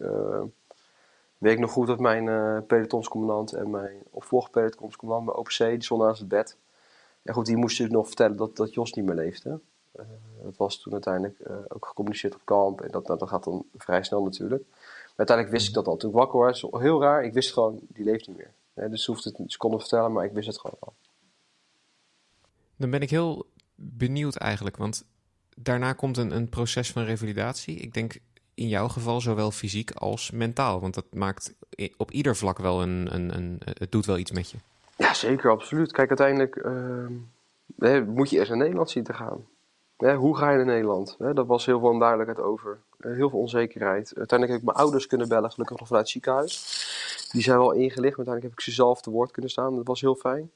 [1.37, 5.83] weet ik nog goed dat mijn uh, pelotonscommandant en mijn opvolger pelotonscommandant, mijn OPC, die
[5.83, 6.57] stonden naast het bed.
[7.21, 9.59] En goed, die moesten dus nog vertellen dat, dat Jos niet meer leefde.
[9.95, 10.05] Uh,
[10.43, 12.81] dat was toen uiteindelijk uh, ook gecommuniceerd op kamp.
[12.81, 14.63] En dat, nou, dat gaat dan vrij snel natuurlijk.
[14.69, 15.97] Maar uiteindelijk wist ik dat al.
[15.97, 18.89] Toen ik wakker was, heel raar, ik wist gewoon, die leeft niet meer.
[18.89, 20.93] dus ze, hoefde het, ze konden vertellen, maar ik wist het gewoon al.
[22.75, 23.45] Dan ben ik heel
[23.75, 25.05] benieuwd eigenlijk, want
[25.57, 27.75] daarna komt een, een proces van revalidatie.
[27.75, 28.17] Ik denk
[28.55, 30.79] in jouw geval zowel fysiek als mentaal?
[30.79, 31.53] Want dat maakt
[31.97, 34.57] op ieder vlak wel een, een, een het doet wel iets met je.
[34.97, 35.91] Ja, zeker, absoluut.
[35.91, 39.45] Kijk, uiteindelijk uh, moet je eerst naar Nederland zien te gaan.
[40.17, 41.15] hoe ga je naar Nederland?
[41.17, 42.79] dat was heel veel onduidelijkheid over.
[42.99, 44.13] heel veel onzekerheid.
[44.17, 46.83] Uiteindelijk heb ik mijn ouders kunnen bellen, gelukkig nog vanuit het ziekenhuis.
[47.31, 49.75] Die zijn wel ingelicht, maar uiteindelijk heb ik ze zelf te woord kunnen staan.
[49.75, 50.51] Dat was heel fijn.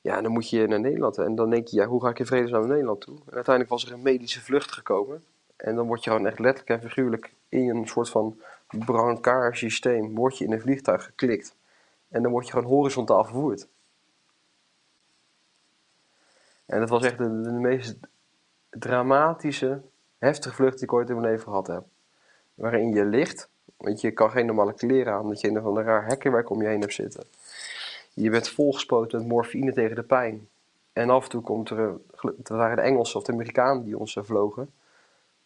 [0.00, 1.18] Ja, dan moet je naar Nederland.
[1.18, 3.14] En dan denk je, ja, hoe ga ik in vredesnaam naar Nederland toe?
[3.14, 5.22] En uiteindelijk was er een medische vlucht gekomen.
[5.56, 10.28] En dan word je gewoon echt letterlijk en figuurlijk in een soort van brancard systeem,
[10.28, 11.56] je in een vliegtuig geklikt.
[12.08, 13.68] En dan word je gewoon horizontaal vervoerd.
[16.66, 17.96] En dat was echt de, meest
[18.70, 19.82] dramatische,
[20.18, 21.84] heftige vlucht die ik ooit in mijn leven gehad heb.
[22.54, 25.74] Waarin je ligt, want je kan geen normale kleren aan, omdat je in een van
[25.74, 27.24] de raar hekkenwerk om je heen hebt zitten.
[28.12, 30.48] Je bent volgespoten met morfine tegen de pijn.
[30.92, 31.98] En af en toe komt er,
[32.36, 34.72] het waren de Engelsen of de Amerikanen die ons vlogen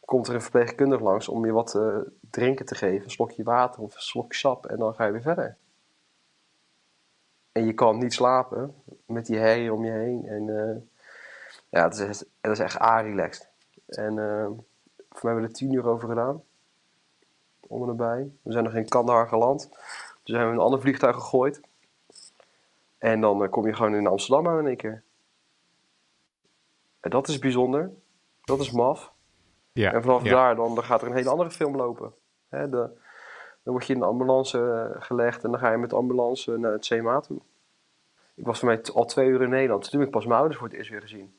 [0.08, 1.96] komt er een verpleegkundige langs om je wat eh,
[2.30, 3.04] drinken te geven.
[3.04, 5.56] Een slokje water of een slokje sap en dan ga je weer verder.
[7.52, 8.74] En je kan niet slapen
[9.06, 10.26] met die herrie om je heen.
[10.26, 10.76] En uh,
[11.68, 13.48] ja, het is, is echt a-relaxed.
[13.86, 16.42] En uh, voor mij hebben we er tien uur over gedaan.
[17.60, 18.30] Om en erbij.
[18.42, 19.68] We zijn nog in Kandahar geland.
[20.22, 21.60] Toen zijn we een ander vliegtuig gegooid.
[22.98, 25.02] En dan kom je gewoon in Amsterdam aan in één keer.
[27.00, 27.90] En dat is bijzonder.
[28.44, 29.16] Dat is maf.
[29.72, 32.12] Ja, en vanaf daar dan, dan gaat er een hele andere film lopen.
[32.48, 32.90] de,
[33.68, 36.58] dan word je in de ambulance eh, gelegd en dan ga je met de ambulance
[36.58, 37.40] naar het CMA toe.
[38.34, 39.90] Ik was voor mij al twee uur in Nederland.
[39.90, 41.34] Toen heb ik pas mijn ouders voor het eerst weer gezien.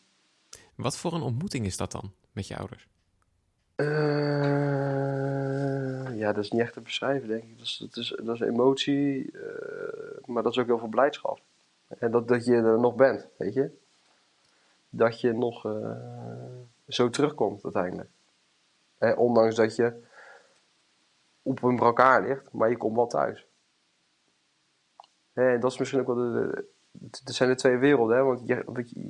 [0.75, 2.87] Wat voor een ontmoeting is dat dan met je ouders?
[3.75, 3.87] Uh,
[6.17, 7.57] ja, dat is niet echt te beschrijven, denk ik.
[7.57, 9.33] Dat is, dat is, dat is emotie,
[10.25, 11.39] maar dat is ook heel veel blijdschap.
[11.87, 13.71] En dat, dat je er nog bent, weet je.
[14.89, 15.67] Dat je nog
[16.87, 18.09] zo terugkomt uiteindelijk.
[19.15, 20.07] Ondanks dat je
[21.41, 23.47] op een brancard ligt, maar je komt wel thuis.
[25.33, 28.23] En dat is misschien ook wel de, de, zijn de twee werelden, hè?
[28.23, 28.63] want je,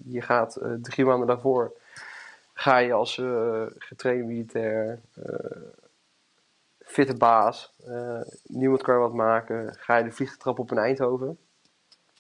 [0.06, 1.74] je gaat uh, drie maanden daarvoor
[2.54, 5.36] ga je als uh, getraind militair, uh,
[6.80, 7.74] fitte baas,
[8.44, 11.38] niemand kan wat maken, ga je de vliegtrap op in Eindhoven.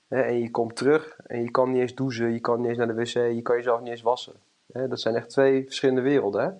[0.08, 0.21] Hè?
[0.21, 2.88] En je komt terug en je kan niet eens douchen, je kan niet eens naar
[2.88, 4.34] de wc, je kan jezelf niet eens wassen.
[4.71, 4.88] Hè?
[4.88, 6.43] Dat zijn echt twee verschillende werelden.
[6.43, 6.51] Hè?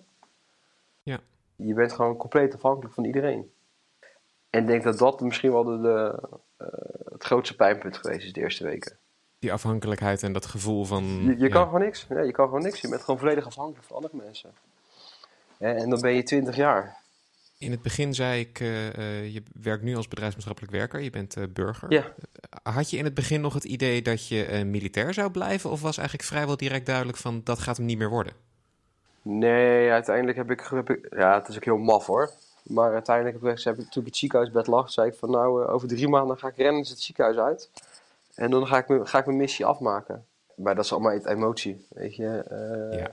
[1.68, 3.52] Je bent gewoon compleet afhankelijk van iedereen.
[4.50, 6.20] En ik denk dat dat misschien wel de, de
[7.12, 8.98] het grootste pijnpunt geweest is de eerste weken
[9.40, 11.04] die afhankelijkheid en dat gevoel van.
[11.24, 12.06] Je, je kan gewoon niks.
[12.10, 12.82] Ja, je kan gewoon niks.
[12.82, 14.50] Je bent gewoon volledig afhankelijk van andere mensen.
[15.58, 16.98] en dan ben je 20 jaar.
[17.58, 21.44] In het begin zei ik, uh, je werkt nu als bedrijfsmaatschappelijk werker, je bent uh,
[21.54, 21.92] burger.
[21.92, 22.14] Ja.
[22.64, 25.98] had je in het begin nog het idee dat je militair zou blijven, of was
[25.98, 28.34] eigenlijk vrijwel direct duidelijk van dat gaat hem niet meer worden?
[29.22, 32.30] Nee, uiteindelijk heb ik, heb ik ja, het is ook heel maf hoor.
[32.64, 35.66] Maar uiteindelijk heb ik, heb ik toen ik het ziekenhuisbed lag, zei ik van nou,
[35.66, 37.70] over drie maanden ga ik rennen het ziekenhuis uit.
[38.36, 40.26] En dan ga ik, me, ga ik mijn missie afmaken.
[40.56, 42.46] Maar dat is allemaal emotie, weet je.
[42.52, 43.12] Uh, ja.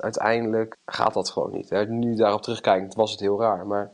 [0.00, 1.70] uiteindelijk gaat dat gewoon niet.
[1.70, 1.86] Hè.
[1.86, 3.66] Nu daarop terugkijkend was het heel raar.
[3.66, 3.90] Maar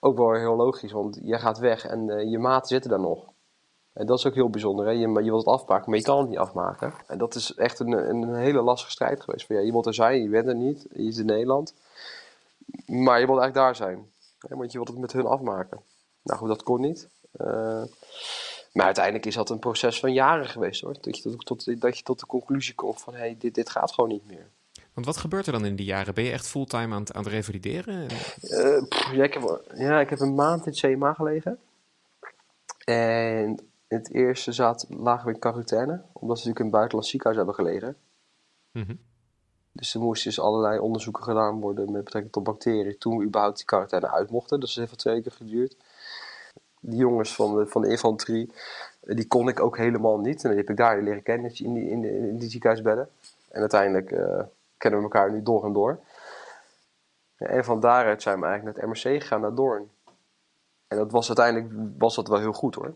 [0.00, 3.24] ook wel heel logisch, want je gaat weg en uh, je maten zitten daar nog.
[3.98, 4.86] En dat is ook heel bijzonder.
[4.86, 4.90] Hè?
[4.90, 6.92] Je, je wilt het afmaken, maar je kan het niet afmaken.
[7.06, 9.46] En dat is echt een, een hele lastige strijd geweest.
[9.46, 10.86] Van, ja, je wilt er zijn, je bent er niet.
[10.92, 11.74] Je is in Nederland.
[12.86, 14.10] Maar je wilt eigenlijk daar zijn.
[14.48, 14.56] Hè?
[14.56, 15.80] Want je wilt het met hun afmaken.
[16.22, 17.08] Nou goed, dat kon niet.
[17.40, 17.82] Uh,
[18.72, 20.96] maar uiteindelijk is dat een proces van jaren geweest hoor.
[21.00, 23.70] Dat je tot, tot, dat je tot de conclusie komt van hé, hey, dit, dit
[23.70, 24.46] gaat gewoon niet meer.
[24.92, 26.14] Want wat gebeurt er dan in die jaren?
[26.14, 28.02] Ben je echt fulltime aan, aan het revalideren?
[28.42, 28.82] Uh,
[29.12, 31.58] ja, ik heb, ja, ik heb een maand in het CMA gelegen.
[32.84, 33.58] En
[33.88, 37.36] in het eerste zat, lagen we in quarantaine, omdat we natuurlijk in het buitenlands ziekenhuis
[37.36, 37.96] hebben gelegen.
[38.72, 39.06] Mm
[39.72, 43.56] Dus er moesten dus allerlei onderzoeken gedaan worden met betrekking tot bacteriën toen we überhaupt
[43.56, 44.60] die quarantaine uit mochten.
[44.60, 45.76] Dus dat heeft twee keer geduurd
[46.80, 48.52] die jongens van de, van de infanterie,
[49.00, 50.44] eh, die kon ik ook helemaal niet.
[50.44, 53.08] En die heb ik daar leren kennen in die, in, de, in die ziekenhuisbedden.
[53.48, 54.40] En uiteindelijk uh,
[54.76, 56.00] kennen we elkaar nu door en door.
[57.36, 59.90] En van daaruit zijn we eigenlijk naar het MRC gegaan, naar Doorn.
[60.88, 62.94] En dat was uiteindelijk was dat wel heel goed hoor.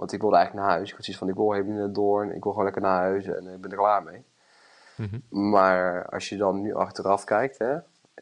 [0.00, 0.88] Want ik wilde eigenlijk naar huis.
[0.90, 2.34] Ik had zoiets van, ik wil helemaal niet naar Doorn.
[2.34, 4.22] Ik wil gewoon lekker naar huis en ik ben er klaar mee.
[4.96, 5.50] Mhm.
[5.50, 7.76] Maar als je dan nu achteraf kijkt, hè,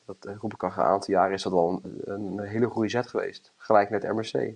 [0.05, 3.07] dat roep ik al een aantal jaren, is dat wel een, een hele goede zet
[3.07, 3.53] geweest.
[3.57, 4.55] Gelijk met MRC.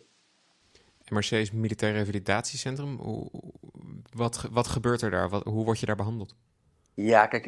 [1.09, 2.99] MRC is Militair Revalidatiecentrum.
[4.13, 5.29] Wat, wat gebeurt er daar?
[5.29, 6.35] Wat, hoe word je daar behandeld?
[6.95, 7.47] Ja, kijk,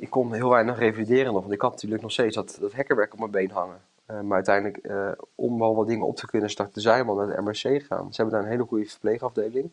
[0.00, 1.42] ik kon heel weinig revalideren nog.
[1.42, 3.80] Want ik had natuurlijk nog steeds dat, dat hackerwerk op mijn been hangen.
[4.10, 7.16] Uh, maar uiteindelijk, uh, om wel wat dingen op te kunnen starten, zijn we al
[7.16, 8.14] naar de MRC gegaan.
[8.14, 9.70] Ze hebben daar een hele goede verpleegafdeling.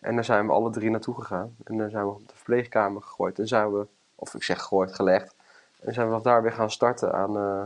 [0.00, 1.56] En daar zijn we alle drie naartoe gegaan.
[1.64, 3.38] En dan zijn we op de verpleegkamer gegooid.
[3.38, 5.34] En zijn we, of ik zeg gegooid, gelegd.
[5.80, 7.64] En zijn we daar weer gaan starten aan uh,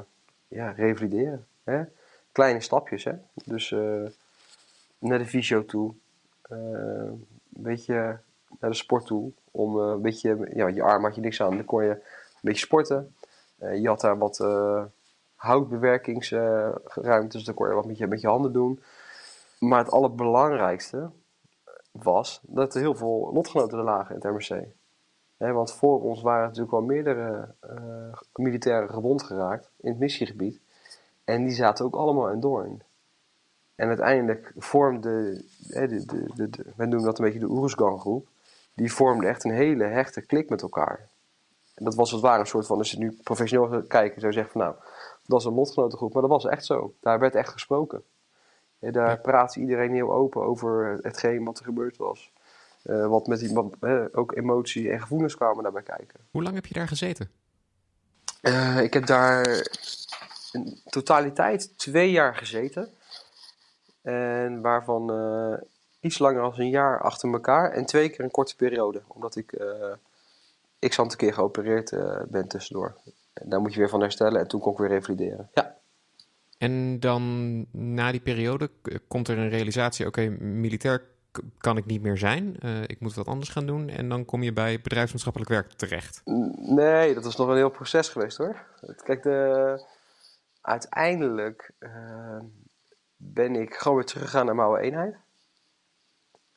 [0.49, 1.47] ja, revalideren.
[1.65, 1.83] Hè?
[2.33, 3.13] Kleine stapjes, hè.
[3.45, 3.71] Dus
[4.99, 5.95] naar de fysio toe.
[6.43, 8.19] Een beetje
[8.61, 9.33] naar de sport toe.
[9.51, 11.57] Om een beetje, ja, je arm had je niks aan.
[11.57, 12.01] Dan kon je een
[12.41, 13.15] beetje sporten.
[13.59, 14.39] Je had daar wat
[15.37, 17.45] houtbewerkingsruimtes.
[17.45, 18.83] dan kon je wat met je, met je handen doen.
[19.59, 21.11] Maar het allerbelangrijkste
[21.93, 24.65] was dat er heel veel lotgenoten er lagen in het MRC.
[25.37, 27.55] want voor ons waren natuurlijk wel meerdere
[28.35, 30.61] militairen gewond geraakt in het missiegebied.
[31.25, 32.83] En die zaten ook allemaal in Doorn.
[33.75, 38.29] En uiteindelijk vormde, de, de, de, de, we noemen dat een beetje de Oeruzgan groep,
[38.75, 41.09] die vormde echt een hele hechte klik met elkaar.
[41.75, 44.39] En dat was het ware een soort van, als je nu professioneel kijken, zou je
[44.39, 44.75] zeggen van nou,
[45.27, 46.95] dat is een lotgenotengroep, maar dat was echt zo.
[47.01, 48.03] Daar werd echt gesproken.
[48.79, 49.17] Ja, daar ja.
[49.17, 52.33] praatte iedereen heel open over hetgeen wat er gebeurd was.
[52.85, 53.75] Uh, wat met die, wat,
[54.13, 56.21] ook emotie en gevoelens kwamen daarbij kijken.
[56.31, 57.31] Hoe lang heb je daar gezeten?
[58.43, 59.69] Uh, ik heb daar
[60.53, 62.89] in totaliteit twee jaar gezeten.
[64.03, 65.59] En waarvan uh,
[66.01, 67.71] iets langer dan een jaar achter elkaar.
[67.71, 69.03] En twee keer een korte periode.
[69.07, 69.65] Omdat ik
[70.89, 71.91] x aantal keer geopereerd
[72.29, 72.95] ben tussendoor.
[73.45, 74.41] Daar moet je weer van herstellen.
[74.41, 75.51] En toen kon ik weer revalideren.
[75.55, 75.77] Ja.
[76.59, 78.71] En dan na die periode
[79.09, 80.07] komt er een realisatie.
[80.07, 81.03] Oké, okay, militair
[81.59, 82.57] kan ik niet meer zijn.
[82.65, 83.89] Uh, ik moet wat anders gaan doen.
[83.89, 86.21] En dan kom je bij bedrijfsmaatschappelijk werk terecht.
[86.57, 88.65] Nee, dat is nog een heel proces geweest hoor.
[89.05, 89.85] Kijk, de,
[90.61, 92.41] uiteindelijk uh,
[93.17, 95.17] ben ik gewoon weer teruggegaan naar mijn oude eenheid.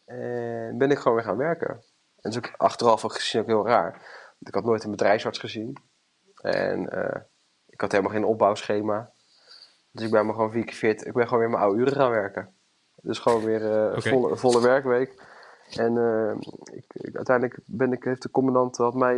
[0.06, 1.70] En ben ik gewoon weer gaan werken.
[1.70, 3.92] En dat is ook achteraf gezien ook heel raar.
[3.92, 5.78] Want ik had nooit een bedrijfsarts gezien.
[6.42, 7.22] En uh,
[7.70, 9.12] ik had helemaal geen opbouwschema.
[9.92, 11.06] Dus ik ben me gewoon vier keer fit.
[11.06, 12.54] Ik ben gewoon weer mijn oude uren gaan werken.
[13.02, 15.24] Dus gewoon weer een volle, volle werkweek.
[15.70, 15.98] En
[16.72, 19.16] ik, uiteindelijk ben ik, heeft de commandant had mij,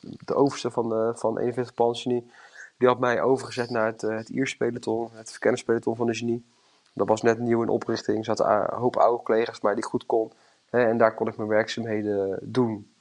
[0.00, 2.30] de overste van, de, van 41 Pansgenie,
[2.76, 6.44] die had mij overgezet naar het, het Ierspeloton, het verkennispeloton van de genie.
[6.92, 8.18] Dat was net nieuw in oprichting.
[8.18, 10.32] Er zaten een hoop oude collega's maar die ik goed kon.
[10.70, 12.94] Hè, en daar kon ik mijn werkzaamheden doen.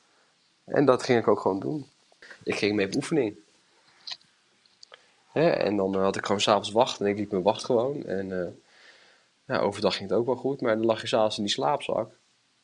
[0.64, 1.86] En dat ging ik ook gewoon doen.
[2.44, 3.36] Ik ging mee op oefening.
[5.32, 8.06] Hè, en dan had ik gewoon s'avonds wacht en ik liep mijn wacht gewoon.
[8.06, 8.48] En uh,
[9.48, 12.12] ja, overdag ging het ook wel goed, maar dan lag je s'avonds in die slaapzak.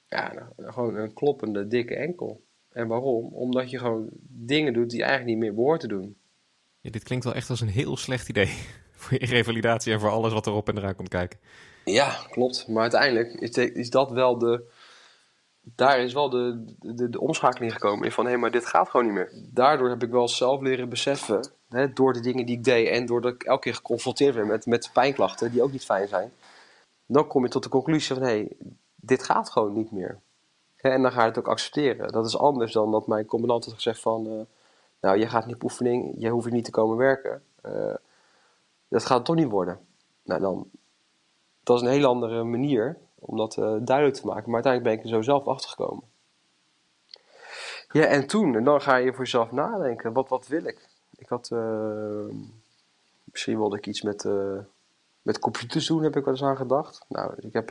[0.07, 2.41] Ja, nou, gewoon een kloppende, dikke enkel.
[2.71, 3.33] En waarom?
[3.33, 6.17] Omdat je gewoon dingen doet die eigenlijk niet meer behoort te doen.
[6.81, 8.53] Ja, dit klinkt wel echt als een heel slecht idee
[8.95, 11.39] voor je revalidatie en voor alles wat erop en eraan komt kijken.
[11.85, 12.67] Ja, klopt.
[12.67, 13.33] Maar uiteindelijk
[13.73, 14.63] is dat wel de.
[15.75, 18.11] Daar is wel de, de, de omschakeling gekomen.
[18.11, 19.31] Van hé, hey, maar dit gaat gewoon niet meer.
[19.53, 21.47] Daardoor heb ik wel zelf leren beseffen.
[21.69, 24.65] Hè, door de dingen die ik deed en doordat ik elke keer geconfronteerd werd met,
[24.65, 26.31] met pijnklachten die ook niet fijn zijn.
[27.05, 28.51] Dan kom je tot de conclusie van hé, hey,
[28.95, 30.19] dit gaat gewoon niet meer.
[30.77, 32.11] En dan ga je het ook accepteren.
[32.11, 34.27] Dat is anders dan dat mijn commandant had gezegd van.
[34.27, 34.41] Uh,
[35.01, 37.43] nou, je gaat niet op oefening, je hoeft niet te komen werken.
[37.65, 37.93] Uh,
[38.87, 39.79] dat gaat toch niet worden.
[40.23, 40.69] Nou, dan,
[41.63, 44.45] dat is een hele andere manier om dat uh, duidelijk te maken.
[44.45, 46.03] Maar uiteindelijk ben ik er zo zelf achter gekomen.
[47.91, 50.87] Ja, en toen, en dan ga je voor jezelf nadenken, wat, wat wil ik?
[51.15, 52.25] Ik had, uh,
[53.23, 54.57] misschien wilde ik iets met, uh,
[55.21, 57.05] met computers doen, heb ik wel eens aan gedacht.
[57.07, 57.69] Nou, ik heb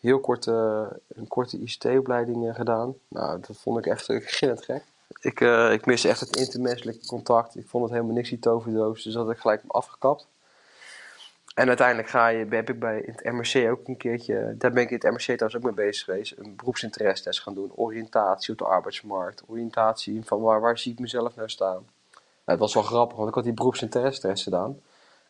[0.00, 2.94] heel kort een korte ICT-opleiding gedaan.
[3.08, 4.04] Nou, dat vond ik echt
[4.36, 4.84] gillend gek.
[5.20, 5.40] Ik,
[5.72, 7.56] ik miste echt het intermenselijke contact.
[7.56, 9.02] Ik vond het helemaal niks die toverdoos.
[9.02, 10.26] Dus dat had ik gelijk afgekapt.
[11.56, 14.90] En uiteindelijk ga je, heb ik bij het MRC ook een keertje, daar ben ik
[14.90, 17.72] in het MRC trouwens ook mee bezig geweest, een beroepsinteresse gaan doen.
[17.74, 21.86] Oriëntatie op de arbeidsmarkt, oriëntatie van waar, waar zie ik mezelf nou staan.
[22.12, 24.80] Nou, het was wel grappig, want ik had die beroepsinteresse gedaan.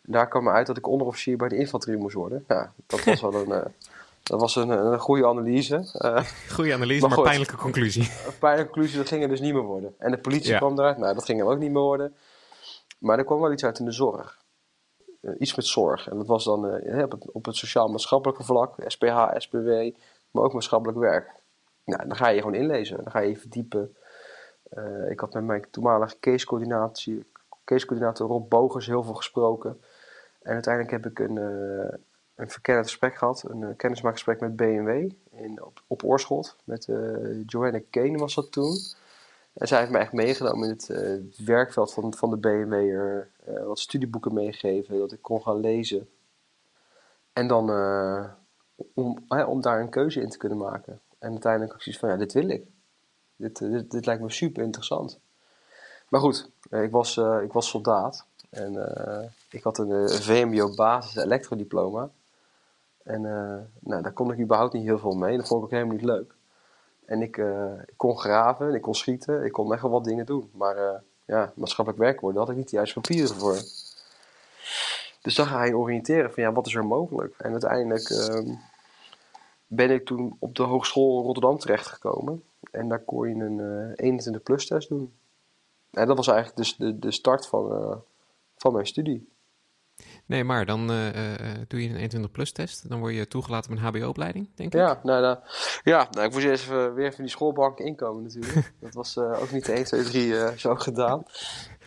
[0.02, 2.44] En daar kwam uit dat ik onderofficier bij de infanterie moest worden.
[2.48, 3.64] Ja, dat was wel een, uh,
[4.30, 5.98] dat was een, een goede analyse.
[6.04, 8.02] Uh, goede analyse, maar, pijnlijke conclusie.
[8.26, 9.94] Een pijnlijke conclusie, dat ging er dus niet meer worden.
[9.98, 12.14] En de politie kwam eruit, nou dat ging er ook niet meer worden.
[12.98, 14.44] Maar er kwam wel iets uit in de zorg.
[15.26, 16.08] Uh, iets met zorg.
[16.08, 19.90] En dat was dan uh, op, het, op het sociaal-maatschappelijke vlak, SPH, SPW,
[20.30, 21.30] maar ook maatschappelijk werk.
[21.84, 23.96] Nou, dan ga je gewoon inlezen, dan ga je verdiepen.
[25.08, 29.80] ik had met mijn toenmalige case-coördinator Rob Bogers heel veel gesproken.
[30.42, 31.36] En uiteindelijk heb ik een,
[32.34, 36.56] een verkennend gesprek gehad, een kennismaakgesprek met BMW in, op, Oorschot.
[36.64, 38.76] Met uh, Joanna Kane was dat toen.
[39.56, 43.30] En zij heeft me echt meegenomen in het, het werkveld van, van de BMW'er.
[43.66, 46.08] wat studieboeken meegegeven, dat ik kon gaan lezen.
[47.32, 47.70] En dan
[48.94, 51.00] om, om daar een keuze in te kunnen maken.
[51.18, 52.66] En uiteindelijk had ik zoiets van, ja, dit wil ik.
[53.36, 55.18] Dit, dit, dit lijkt me super interessant.
[56.08, 58.26] Maar goed, ik was, ik was soldaat.
[58.50, 58.72] En
[59.50, 62.10] ik had een VMBO basis elektro-diploma.
[63.02, 63.20] En
[63.80, 65.36] nou, daar kon ik überhaupt niet heel veel mee.
[65.36, 66.35] Dat vond ik ook helemaal niet leuk.
[67.06, 70.26] En ik, uh, ik kon graven, ik kon schieten, ik kon echt wel wat dingen
[70.26, 70.50] doen.
[70.52, 73.54] Maar uh, ja, maatschappelijk werk worden, had ik niet de juiste papieren voor.
[75.22, 77.34] Dus dan ga je oriënteren van ja, wat is er mogelijk?
[77.38, 78.54] En uiteindelijk ehm,
[79.66, 82.42] ben ik toen op de Hogeschool Rotterdam terechtgekomen.
[82.70, 85.12] En daar kon je een 21 plus test doen.
[85.90, 88.02] En dat was eigenlijk dus de, de start van,
[88.56, 89.28] van mijn studie.
[90.26, 90.96] Nee, maar dan uh,
[91.68, 92.88] doe je een 21 plus test.
[92.88, 94.80] Dan word je toegelaten met een HBO-opleiding, denk ik.
[94.80, 95.38] Ja, nou, nou,
[95.84, 98.72] ja nou, ik moest eerst even, weer even die schoolbank inkomen natuurlijk.
[98.80, 101.24] dat was uh, ook niet 1, 2, 3 zo gedaan.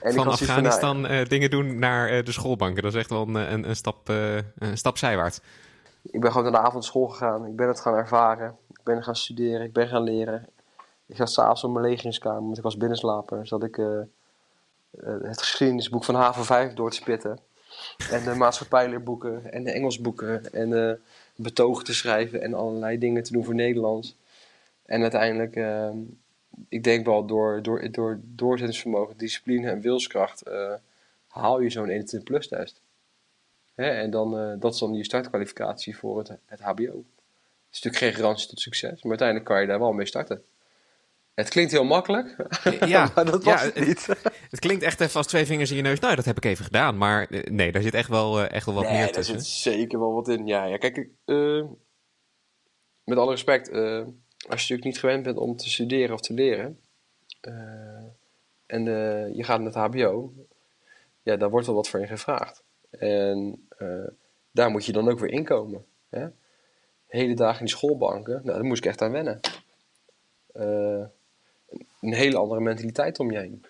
[0.02, 2.84] En van Afghanistan van, nou, dingen doen naar de schoolbanken.
[2.84, 5.42] Dat is echt wel een, een, een stap, een stap zijwaarts.
[6.04, 7.46] Ik ben gewoon naar de avondschool gegaan.
[7.46, 8.58] Ik ben het gaan ervaren.
[8.70, 9.66] Ik ben gaan studeren.
[9.66, 10.48] Ik ben gaan leren.
[11.06, 13.48] Ik ga s'avonds op mijn legeringskamer, want ik was binnenslaper.
[13.48, 13.82] Zat ik
[15.02, 17.40] het geschiedenisboek van haven 5 door te spitten.
[18.12, 21.00] En de maatschappijleerboeken en de Engelsboeken en de
[21.36, 24.16] betogen te schrijven en allerlei dingen te doen voor Nederlands.
[24.86, 25.90] En uiteindelijk, uh,
[26.70, 30.74] ik denk wel door, door, door doorzettingsvermogen, discipline en wilskracht, uh,
[31.28, 32.82] haal je zo'n 21 plus test.
[33.76, 33.90] Hè?
[33.90, 36.84] En dan, uh, dat is dan je startkwalificatie voor het, het HBO.
[36.84, 40.44] Het is natuurlijk geen garantie tot succes, maar uiteindelijk kan je daar wel mee starten.
[41.40, 42.36] Het klinkt heel makkelijk,
[42.86, 44.08] ja, maar dat was het niet.
[44.52, 46.00] Het, klinkt echt even als twee vingers in je neus.
[46.00, 46.98] Nou, dat heb ik even gedaan.
[46.98, 49.36] Maar eh, nee, daar zit echt wel, eh, echt wel wat nee, meer tussen.
[49.36, 50.48] Er zit zeker wel wat in.
[50.48, 51.64] Ja, ja kijk, uh,
[53.04, 54.06] met alle respect, als je
[54.48, 56.80] natuurlijk niet gewend bent om te studeren of te leren,
[58.66, 58.84] en
[59.36, 60.34] je gaat naar het HBO,
[61.24, 62.64] ja, daar wordt wel wat voor je gevraagd.
[62.90, 63.68] En
[64.52, 65.86] daar moet je dan ook weer inkomen.
[66.10, 66.28] Hè?
[67.08, 69.40] Hele dagen in die schoolbanken, nou, daar moest ik echt aan wennen
[72.02, 73.66] een hele andere mentaliteit om je heen.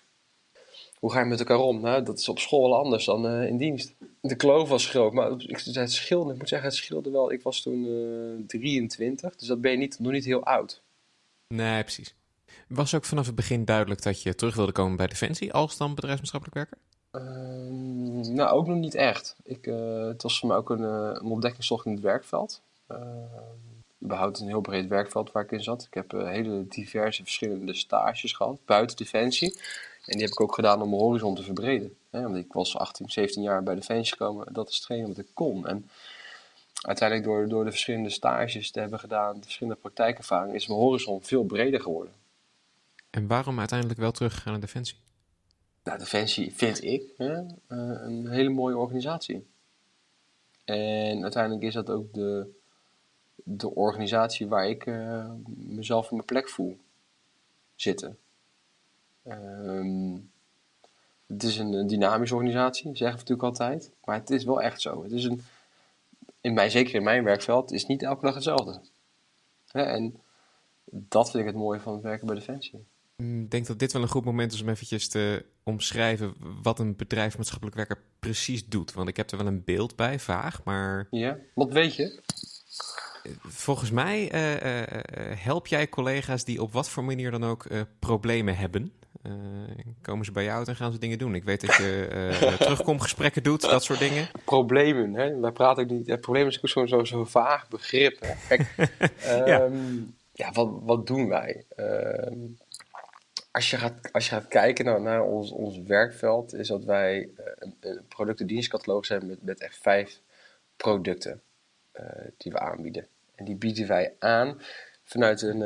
[1.00, 1.80] Hoe ga je met elkaar om?
[1.80, 3.94] Nou, dat is op school wel anders dan eh, in dienst.
[4.20, 7.32] De kloof was groot, maar ik, het scheelde, ik moet zeggen, het scheelde wel.
[7.32, 10.82] Ik was toen uh, 23, dus dat ben je niet, nog niet heel oud.
[11.48, 12.14] Nee, precies.
[12.68, 15.94] Was ook vanaf het begin duidelijk dat je terug wilde komen bij Defensie als dan
[15.94, 16.78] bedrijfsmaatschappelijk werker?
[17.10, 19.36] Ehm, nou, ook nog niet echt.
[19.42, 22.62] Ik, uh, het was voor mij ook een, een ontdekkingstocht in het werkveld.
[24.04, 25.82] Überhaupt een heel breed werkveld waar ik in zat.
[25.82, 29.58] Ik heb hele diverse verschillende stages gehad, buiten Defensie.
[30.06, 31.96] En die heb ik ook gedaan om mijn horizon te verbreden.
[32.10, 32.22] Hè?
[32.22, 34.52] Want ik was 18, 17 jaar bij Defensie gekomen.
[34.52, 35.66] Dat is hetgeen wat ik kon.
[35.66, 35.90] En
[36.80, 41.22] uiteindelijk door, door de verschillende stages te hebben gedaan, de verschillende praktijkervaringen, is mijn horizon
[41.22, 42.12] veel breder geworden.
[43.10, 44.96] En waarom uiteindelijk wel teruggegaan naar Defensie?
[45.84, 49.48] Nou, Defensie vind ik hè, eh, een hele mooie organisatie.
[50.64, 52.59] En uiteindelijk is dat ook de,
[53.44, 56.78] de organisatie waar ik uh, mezelf in mijn plek voel
[57.74, 58.18] zitten.
[59.26, 60.30] Um,
[61.26, 63.90] het is een, dynamische organisatie, zeggen we natuurlijk altijd.
[64.04, 65.02] Maar het is wel echt zo.
[65.02, 65.42] Het is een,
[66.40, 68.80] in mij, zeker in mijn werkveld, is niet elke dag hetzelfde.
[69.72, 70.20] en
[70.84, 72.84] dat vind ik het mooie van het werken bij Defensie.
[73.16, 76.96] Ik denk dat dit wel een goed moment is om eventjes te omschrijven wat een
[76.96, 78.92] bedrijf maatschappelijk werker precies doet.
[78.92, 81.06] Want ik heb er wel een beeld bij, vaag, maar...
[81.10, 82.22] Ja, wat weet je?
[83.42, 84.82] Volgens mij uh, uh,
[85.36, 87.66] help jij collega's die op wat voor manier dan ook
[87.98, 88.92] problemen hebben.
[90.02, 91.34] Komen ze bij jou uit en gaan ze dingen doen.
[91.34, 92.08] Ik weet dat je
[92.58, 94.28] terugkomgesprekken doet, dat soort dingen.
[94.44, 95.40] Problemen, hè?
[95.40, 96.20] wij praten ook niet.
[96.20, 98.20] Problemen is ook zo'n zo, vaag begrip.
[98.20, 98.34] Hè?
[98.48, 98.90] Kijk,
[99.46, 99.60] ja.
[99.60, 101.64] Um, ja, wat, wat doen wij?
[101.76, 102.46] Uh,
[103.50, 107.28] als, je gaat, als je gaat kijken naar, naar ons, ons werkveld, is dat wij
[107.58, 110.20] een, een product- en dienstcatalogus hebben met, met echt vijf
[110.76, 111.42] producten
[112.36, 113.06] die we aanbieden.
[113.34, 114.60] En die bieden wij aan
[115.04, 115.62] vanuit een,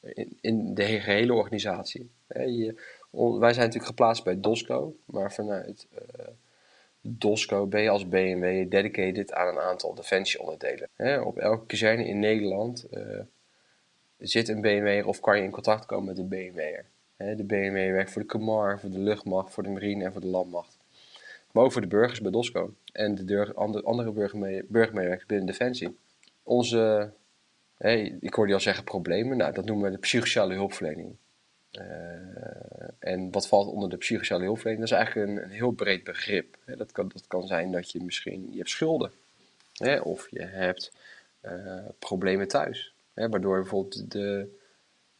[0.00, 2.10] in, in de gehele organisatie.
[2.26, 6.26] Wij zijn natuurlijk geplaatst bij Dosco, maar vanuit uh,
[7.00, 10.88] Dosco ben je als BMW dedicated aan een aantal defensieonderdelen.
[11.24, 12.86] op elke kazerne in Nederland
[14.20, 16.84] zit een BMW'er of kan je in contact komen met een BMW'er.
[17.16, 20.26] De BMW werkt voor de Kamar, voor de luchtmacht, voor de marine en voor de
[20.26, 20.78] landmacht.
[21.52, 23.52] Maar ook de burgers bij Dosco en de
[23.84, 24.12] andere
[24.68, 25.96] burgermedewerkers binnen Defensie.
[26.42, 27.12] Onze,
[28.20, 31.16] ik hoorde je al zeggen problemen, nou, dat noemen we de psychosociale hulpverlening.
[31.72, 31.82] Uh,
[32.98, 34.88] en wat valt onder de psychosociale hulpverlening?
[34.88, 36.56] Dat is eigenlijk een, heel breed begrip.
[36.64, 39.12] Dat, kan, dat kan zijn dat je misschien je hebt schulden.
[40.02, 40.92] Of je hebt
[41.42, 42.94] uh, problemen thuis.
[43.14, 44.58] Waardoor je bijvoorbeeld de,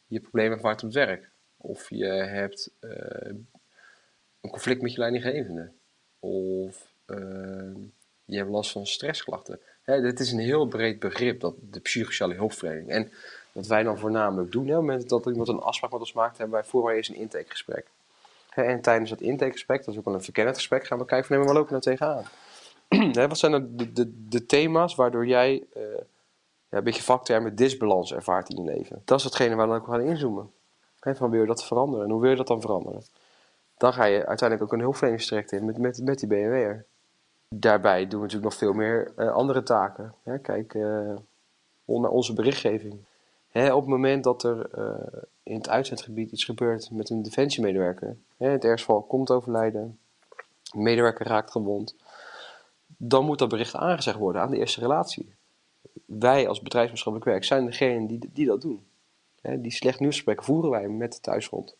[0.07, 1.29] je problemen ervaart op het werk.
[1.57, 2.91] Of je hebt uh,
[4.41, 5.71] een conflict met je leidinggevende.
[6.21, 6.89] Of
[8.25, 9.59] je hebt last van stressklachten.
[9.81, 10.01] Hè?
[10.01, 12.89] Dit is een heel breed begrip, dat, de psychosociale hulpverlening.
[12.89, 13.11] En
[13.51, 16.13] wat wij dan voornamelijk doen, hè, op het moment dat iemand een afspraak met ons
[16.13, 17.87] maakt, hebben wij voor eerst een intakegesprek.
[18.49, 21.35] En tijdens dat intakegesprek, dat is ook wel een verkennend gesprek, gaan we kijken van,
[21.35, 22.25] nee, waar lopen we nou tegenaan?
[23.29, 25.83] wat zijn nou de, de, de, thema's waardoor jij uh,
[26.69, 29.01] ja, een beetje vaktermen disbalans ervaart in je leven?
[29.05, 30.51] Dat is hetgene waar we ook gaan inzoomen.
[30.99, 32.05] He, van wil je dat veranderen?
[32.05, 33.03] En hoe wil je dat dan veranderen?
[33.81, 36.85] Dan ga je uiteindelijk ook een hulpverleningstraject in met, met, met die BNW'er.
[37.55, 40.13] Daarbij doen we natuurlijk nog veel meer uh, andere taken.
[40.41, 41.15] kijk uh,
[41.85, 42.93] naar onze berichtgeving
[43.53, 48.49] op het moment dat er uh, in het uitzendgebied iets gebeurt met een defensiemedewerker, hè,
[48.49, 49.99] het ergste geval komt overlijden,
[50.71, 51.95] een medewerker raakt gewond,
[52.87, 55.33] dan moet dat bericht aangezegd worden aan de eerste relatie.
[56.05, 58.85] Wij als bedrijfsmaatschappelijk werk zijn degene die, die dat doen.
[59.41, 61.75] Hè, die slecht nieuwsgesprekken voeren wij met de thuisgrond.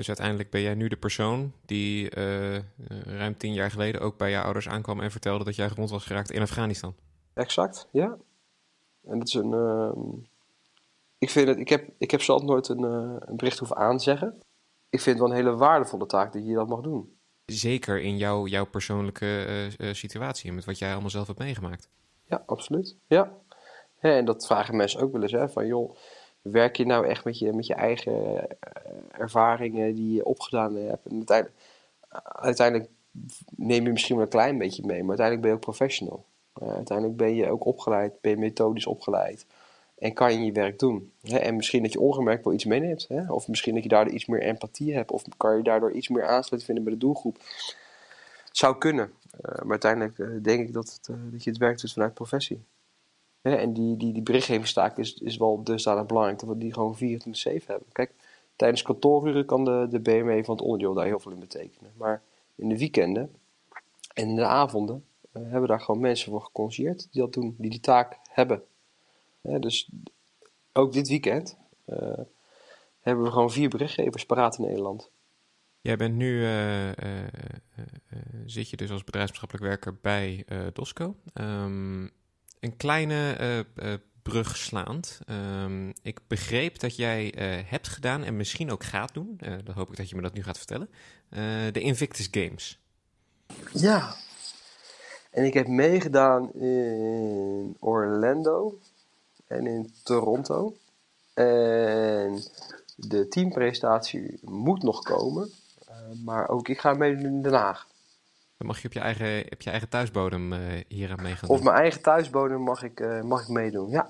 [0.00, 2.58] Dus uiteindelijk ben jij nu de persoon die uh,
[3.04, 6.04] ruim tien jaar geleden ook bij jouw ouders aankwam en vertelde dat jij gewond was
[6.04, 6.94] geraakt in Afghanistan.
[7.34, 8.16] Exact, ja.
[9.04, 9.92] En dat is een, uh,
[11.18, 14.42] ik, vind het, ik, heb, ik heb zelf nooit een, uh, een bericht hoeven aanzeggen.
[14.90, 17.16] Ik vind het wel een hele waardevolle taak dat je dat mag doen.
[17.46, 21.88] Zeker in jouw, jouw persoonlijke situatie, met wat jij allemaal zelf hebt meegemaakt.
[22.24, 22.96] Ja, absoluut.
[23.06, 23.32] Ja.
[24.00, 24.16] ja.
[24.16, 25.32] en dat vragen mensen ook wel eens.
[25.32, 25.96] Hè, van joh,
[26.42, 28.46] werk je nou echt met je, met je eigen
[29.10, 31.06] ervaringen die je opgedaan hebt?
[31.06, 31.56] En uiteindelijk,
[32.22, 32.90] uiteindelijk
[33.56, 36.24] neem je misschien wel een klein beetje mee, maar uiteindelijk ben je ook professional.
[36.52, 39.46] uiteindelijk ben je ook opgeleid, ben je methodisch opgeleid.
[39.98, 41.12] En kan je je werk doen.
[41.22, 41.38] Hè?
[41.38, 43.08] En misschien dat je ongemerkt wel iets meeneemt.
[43.08, 43.32] Hè?
[43.32, 45.10] Of misschien dat je daardoor iets meer empathie hebt.
[45.10, 47.38] Of kan je daardoor iets meer aansluiting vinden bij de doelgroep.
[48.52, 49.12] Zou kunnen.
[49.40, 52.64] Maar uiteindelijk denk ik dat, het, dat je het werk doet vanuit professie.
[53.42, 53.54] Hè?
[53.54, 56.98] En die, die, die berichtgevingstaak is, is wel dusdanig belangrijk dat we die gewoon 24-7
[57.66, 57.86] hebben.
[57.92, 58.12] Kijk,
[58.56, 61.92] tijdens kantooruren kan de, de BMW van het onderdeel daar heel veel in betekenen.
[61.96, 62.22] Maar
[62.54, 63.34] in de weekenden
[64.14, 67.54] en in de avonden hebben we daar gewoon mensen voor geconsuleerd die dat doen.
[67.58, 68.62] Die die taak hebben
[69.42, 69.88] dus
[70.72, 71.96] ook dit weekend uh,
[73.00, 75.10] hebben we gewoon vier berichtgevers paraat in Nederland.
[75.80, 76.90] Jij bent nu, uh,
[78.46, 81.16] zit je dus als bedrijfsmaatschappelijk werker bij Dosco.
[81.34, 82.10] Um,
[82.60, 83.66] een kleine
[84.22, 85.18] brug slaand.
[85.30, 87.34] Um, ik begreep dat jij
[87.66, 90.42] hebt gedaan en misschien ook gaat doen, dan hoop ik dat je me dat nu
[90.42, 90.88] gaat vertellen,
[91.72, 92.78] de Invictus Games.
[93.72, 94.14] Ja,
[95.30, 98.78] en ik heb meegedaan in Orlando
[99.46, 100.76] en in Toronto.
[101.34, 102.42] En
[102.96, 105.50] de teampresentatie moet nog komen.
[106.24, 107.86] Maar ook ik ga meedoen in Den Haag.
[108.60, 110.58] Dan mag je op je eigen, op je eigen thuisbodem uh,
[110.88, 111.48] hier aan meegaan.
[111.48, 114.06] Op mijn eigen thuisbodem mag ik, uh, mag ik meedoen, ja.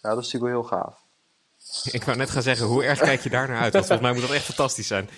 [0.00, 0.98] Nou, dat is natuurlijk wel heel gaaf.
[1.96, 3.72] Ik wou net gaan zeggen, hoe erg kijk je daar naar uit?
[3.72, 5.08] Want volgens mij moet dat echt fantastisch zijn.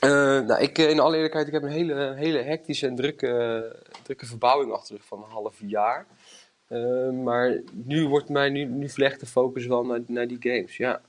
[0.00, 0.10] Uh,
[0.46, 4.72] nou, ik, in alle eerlijkheid, ik heb een hele, hele hectische en drukke, drukke verbouwing
[4.72, 6.06] achter de van een half jaar.
[7.22, 11.00] Maar nu wordt mij, nu, nu vlecht de focus wel naar, naar die games, ja.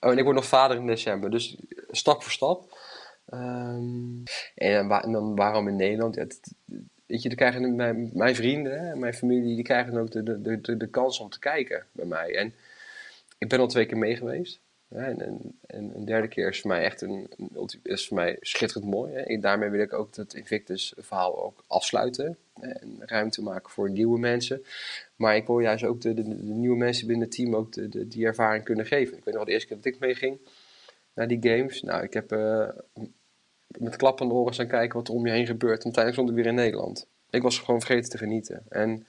[0.00, 1.56] Oh, en ik word nog vader in december, dus
[1.90, 2.78] stap voor stap.
[3.34, 4.22] Um,
[4.54, 6.14] en, dan waarom in Nederland?
[6.14, 6.26] Ja,
[7.06, 10.76] weet je, krijgen mijn, mijn vrienden en mijn familie, die krijgen ook de, de, de,
[10.76, 12.36] de kans om te kijken bij mij.
[12.36, 12.54] En
[13.38, 14.60] ik ben al twee keer mee geweest.
[14.88, 17.28] En, en, en, een derde keer is voor mij echt een,
[17.82, 19.12] is voor mij schitterend mooi.
[19.12, 19.20] Hè.
[19.20, 22.38] En daarmee wil ik ook het Invictus verhaal ook afsluiten.
[22.60, 24.64] En ruimte maken voor nieuwe mensen.
[25.16, 28.08] Maar ik wil juist ook de, de, nieuwe mensen binnen het team ook de, de,
[28.08, 29.16] die ervaring kunnen geven.
[29.16, 30.38] Ik weet nog wel de eerste keer dat ik meeging
[31.14, 31.82] naar die games.
[31.82, 32.68] Nou, ik heb uh,
[33.78, 35.78] met klappende oren gaan kijken wat er om je heen gebeurt.
[35.78, 37.06] En uiteindelijk stond ik weer in Nederland.
[37.30, 38.62] Ik was gewoon vergeten te genieten.
[38.68, 39.06] En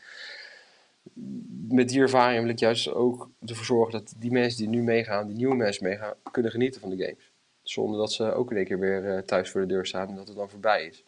[1.69, 5.27] met die ervaring wil ik juist ook ervoor zorgen dat die mensen die nu meegaan,
[5.27, 7.31] die nieuwe mensen meegaan, kunnen genieten van de games.
[7.61, 10.15] Zonder dat ze ook in één keer weer uh, thuis voor de deur staan en
[10.15, 11.03] dat het dan voorbij is.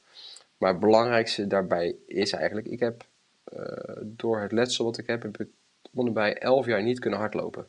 [0.58, 3.06] Maar het belangrijkste daarbij is eigenlijk, ik heb
[3.54, 3.64] uh,
[4.02, 5.48] door het letsel wat ik heb, heb ik
[5.94, 7.68] onderbij elf jaar niet kunnen hardlopen.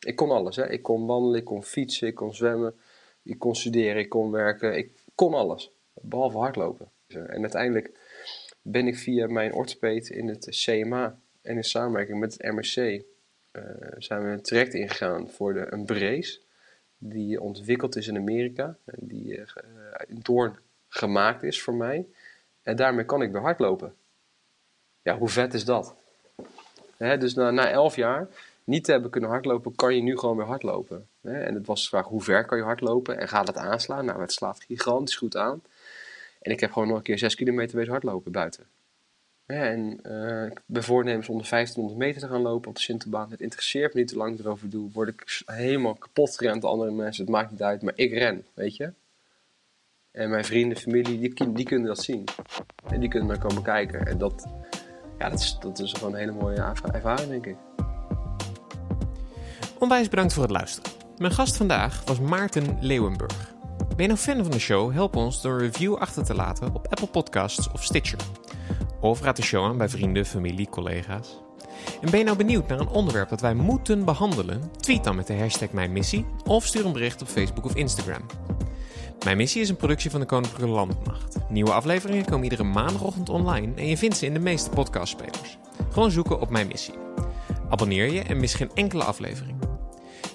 [0.00, 0.70] Ik kon alles, hè.
[0.70, 2.74] Ik kon wandelen, ik kon fietsen, ik kon zwemmen,
[3.26, 5.72] ik kon studeren, ik kon werken, ik kon alles.
[5.92, 6.90] Behalve hardlopen.
[7.06, 7.90] En uiteindelijk
[8.62, 12.76] ben ik via mijn orthopeet in het CMA en in samenwerking met het MRC
[13.56, 13.62] uh,
[13.98, 16.40] zijn we een traject ingegaan voor de, een brace
[16.98, 19.44] die ontwikkeld is in Amerika en die uh,
[20.06, 20.56] in
[20.88, 22.06] gemaakt is voor mij.
[22.62, 23.94] En daarmee kan ik weer hardlopen.
[25.02, 25.94] Ja, hoe vet is dat?
[26.96, 28.28] Hè, dus na, na elf jaar
[28.64, 31.08] niet te hebben kunnen hardlopen, kan je nu gewoon weer hardlopen.
[31.34, 34.04] En het was de vraag, hoe ver kan je hardlopen en gaat het aanslaan?
[34.04, 35.62] Nou, het slaat gigantisch goed aan.
[36.40, 38.64] En ik heb gewoon nog een keer 6 kilometer wezen hardlopen buiten.
[39.46, 43.30] en uh, ik ben voornemens om de 1500 meter te gaan lopen op de Sinterbaan.
[43.30, 44.90] Het interesseert me niet te lang erover doe.
[44.92, 47.24] Word ik helemaal kapot gerend door andere mensen.
[47.24, 48.92] Het maakt niet uit, maar ik ren, weet je.
[50.10, 52.24] En mijn vrienden, familie, die, die kunnen dat zien.
[52.86, 54.06] En die kunnen maar komen kijken.
[54.06, 54.46] En dat,
[55.18, 57.56] ja, dat, is, dat is gewoon een hele mooie ervaring, denk ik.
[59.78, 61.05] Onwijs bedankt voor het luisteren.
[61.16, 63.54] Mijn gast vandaag was Maarten Leeuwenburg.
[63.78, 64.92] Ben je nou fan van de show?
[64.92, 68.18] Help ons door een review achter te laten op Apple Podcasts of Stitcher.
[69.00, 71.40] Of raad de show aan bij vrienden, familie, collega's.
[72.00, 74.70] En ben je nou benieuwd naar een onderwerp dat wij moeten behandelen?
[74.76, 78.26] Tweet dan met de hashtag Mijn Missie of stuur een bericht op Facebook of Instagram.
[79.24, 81.36] Mijn Missie is een productie van de Koninklijke Landmacht.
[81.48, 85.58] Nieuwe afleveringen komen iedere maandagochtend online en je vindt ze in de meeste podcastspelers.
[85.90, 86.94] Gewoon zoeken op Mijn Missie.
[87.68, 89.75] Abonneer je en mis geen enkele aflevering.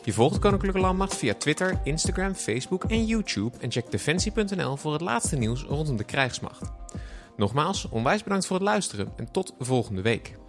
[0.04, 5.02] Je volgt Koninklijke Landmacht via Twitter, Instagram, Facebook en YouTube en check defensie.nl voor het
[5.02, 6.72] laatste nieuws rondom de krijgsmacht.
[7.38, 10.41] Nogmaals, onwijs bedankt voor het luisteren en tot volgende week.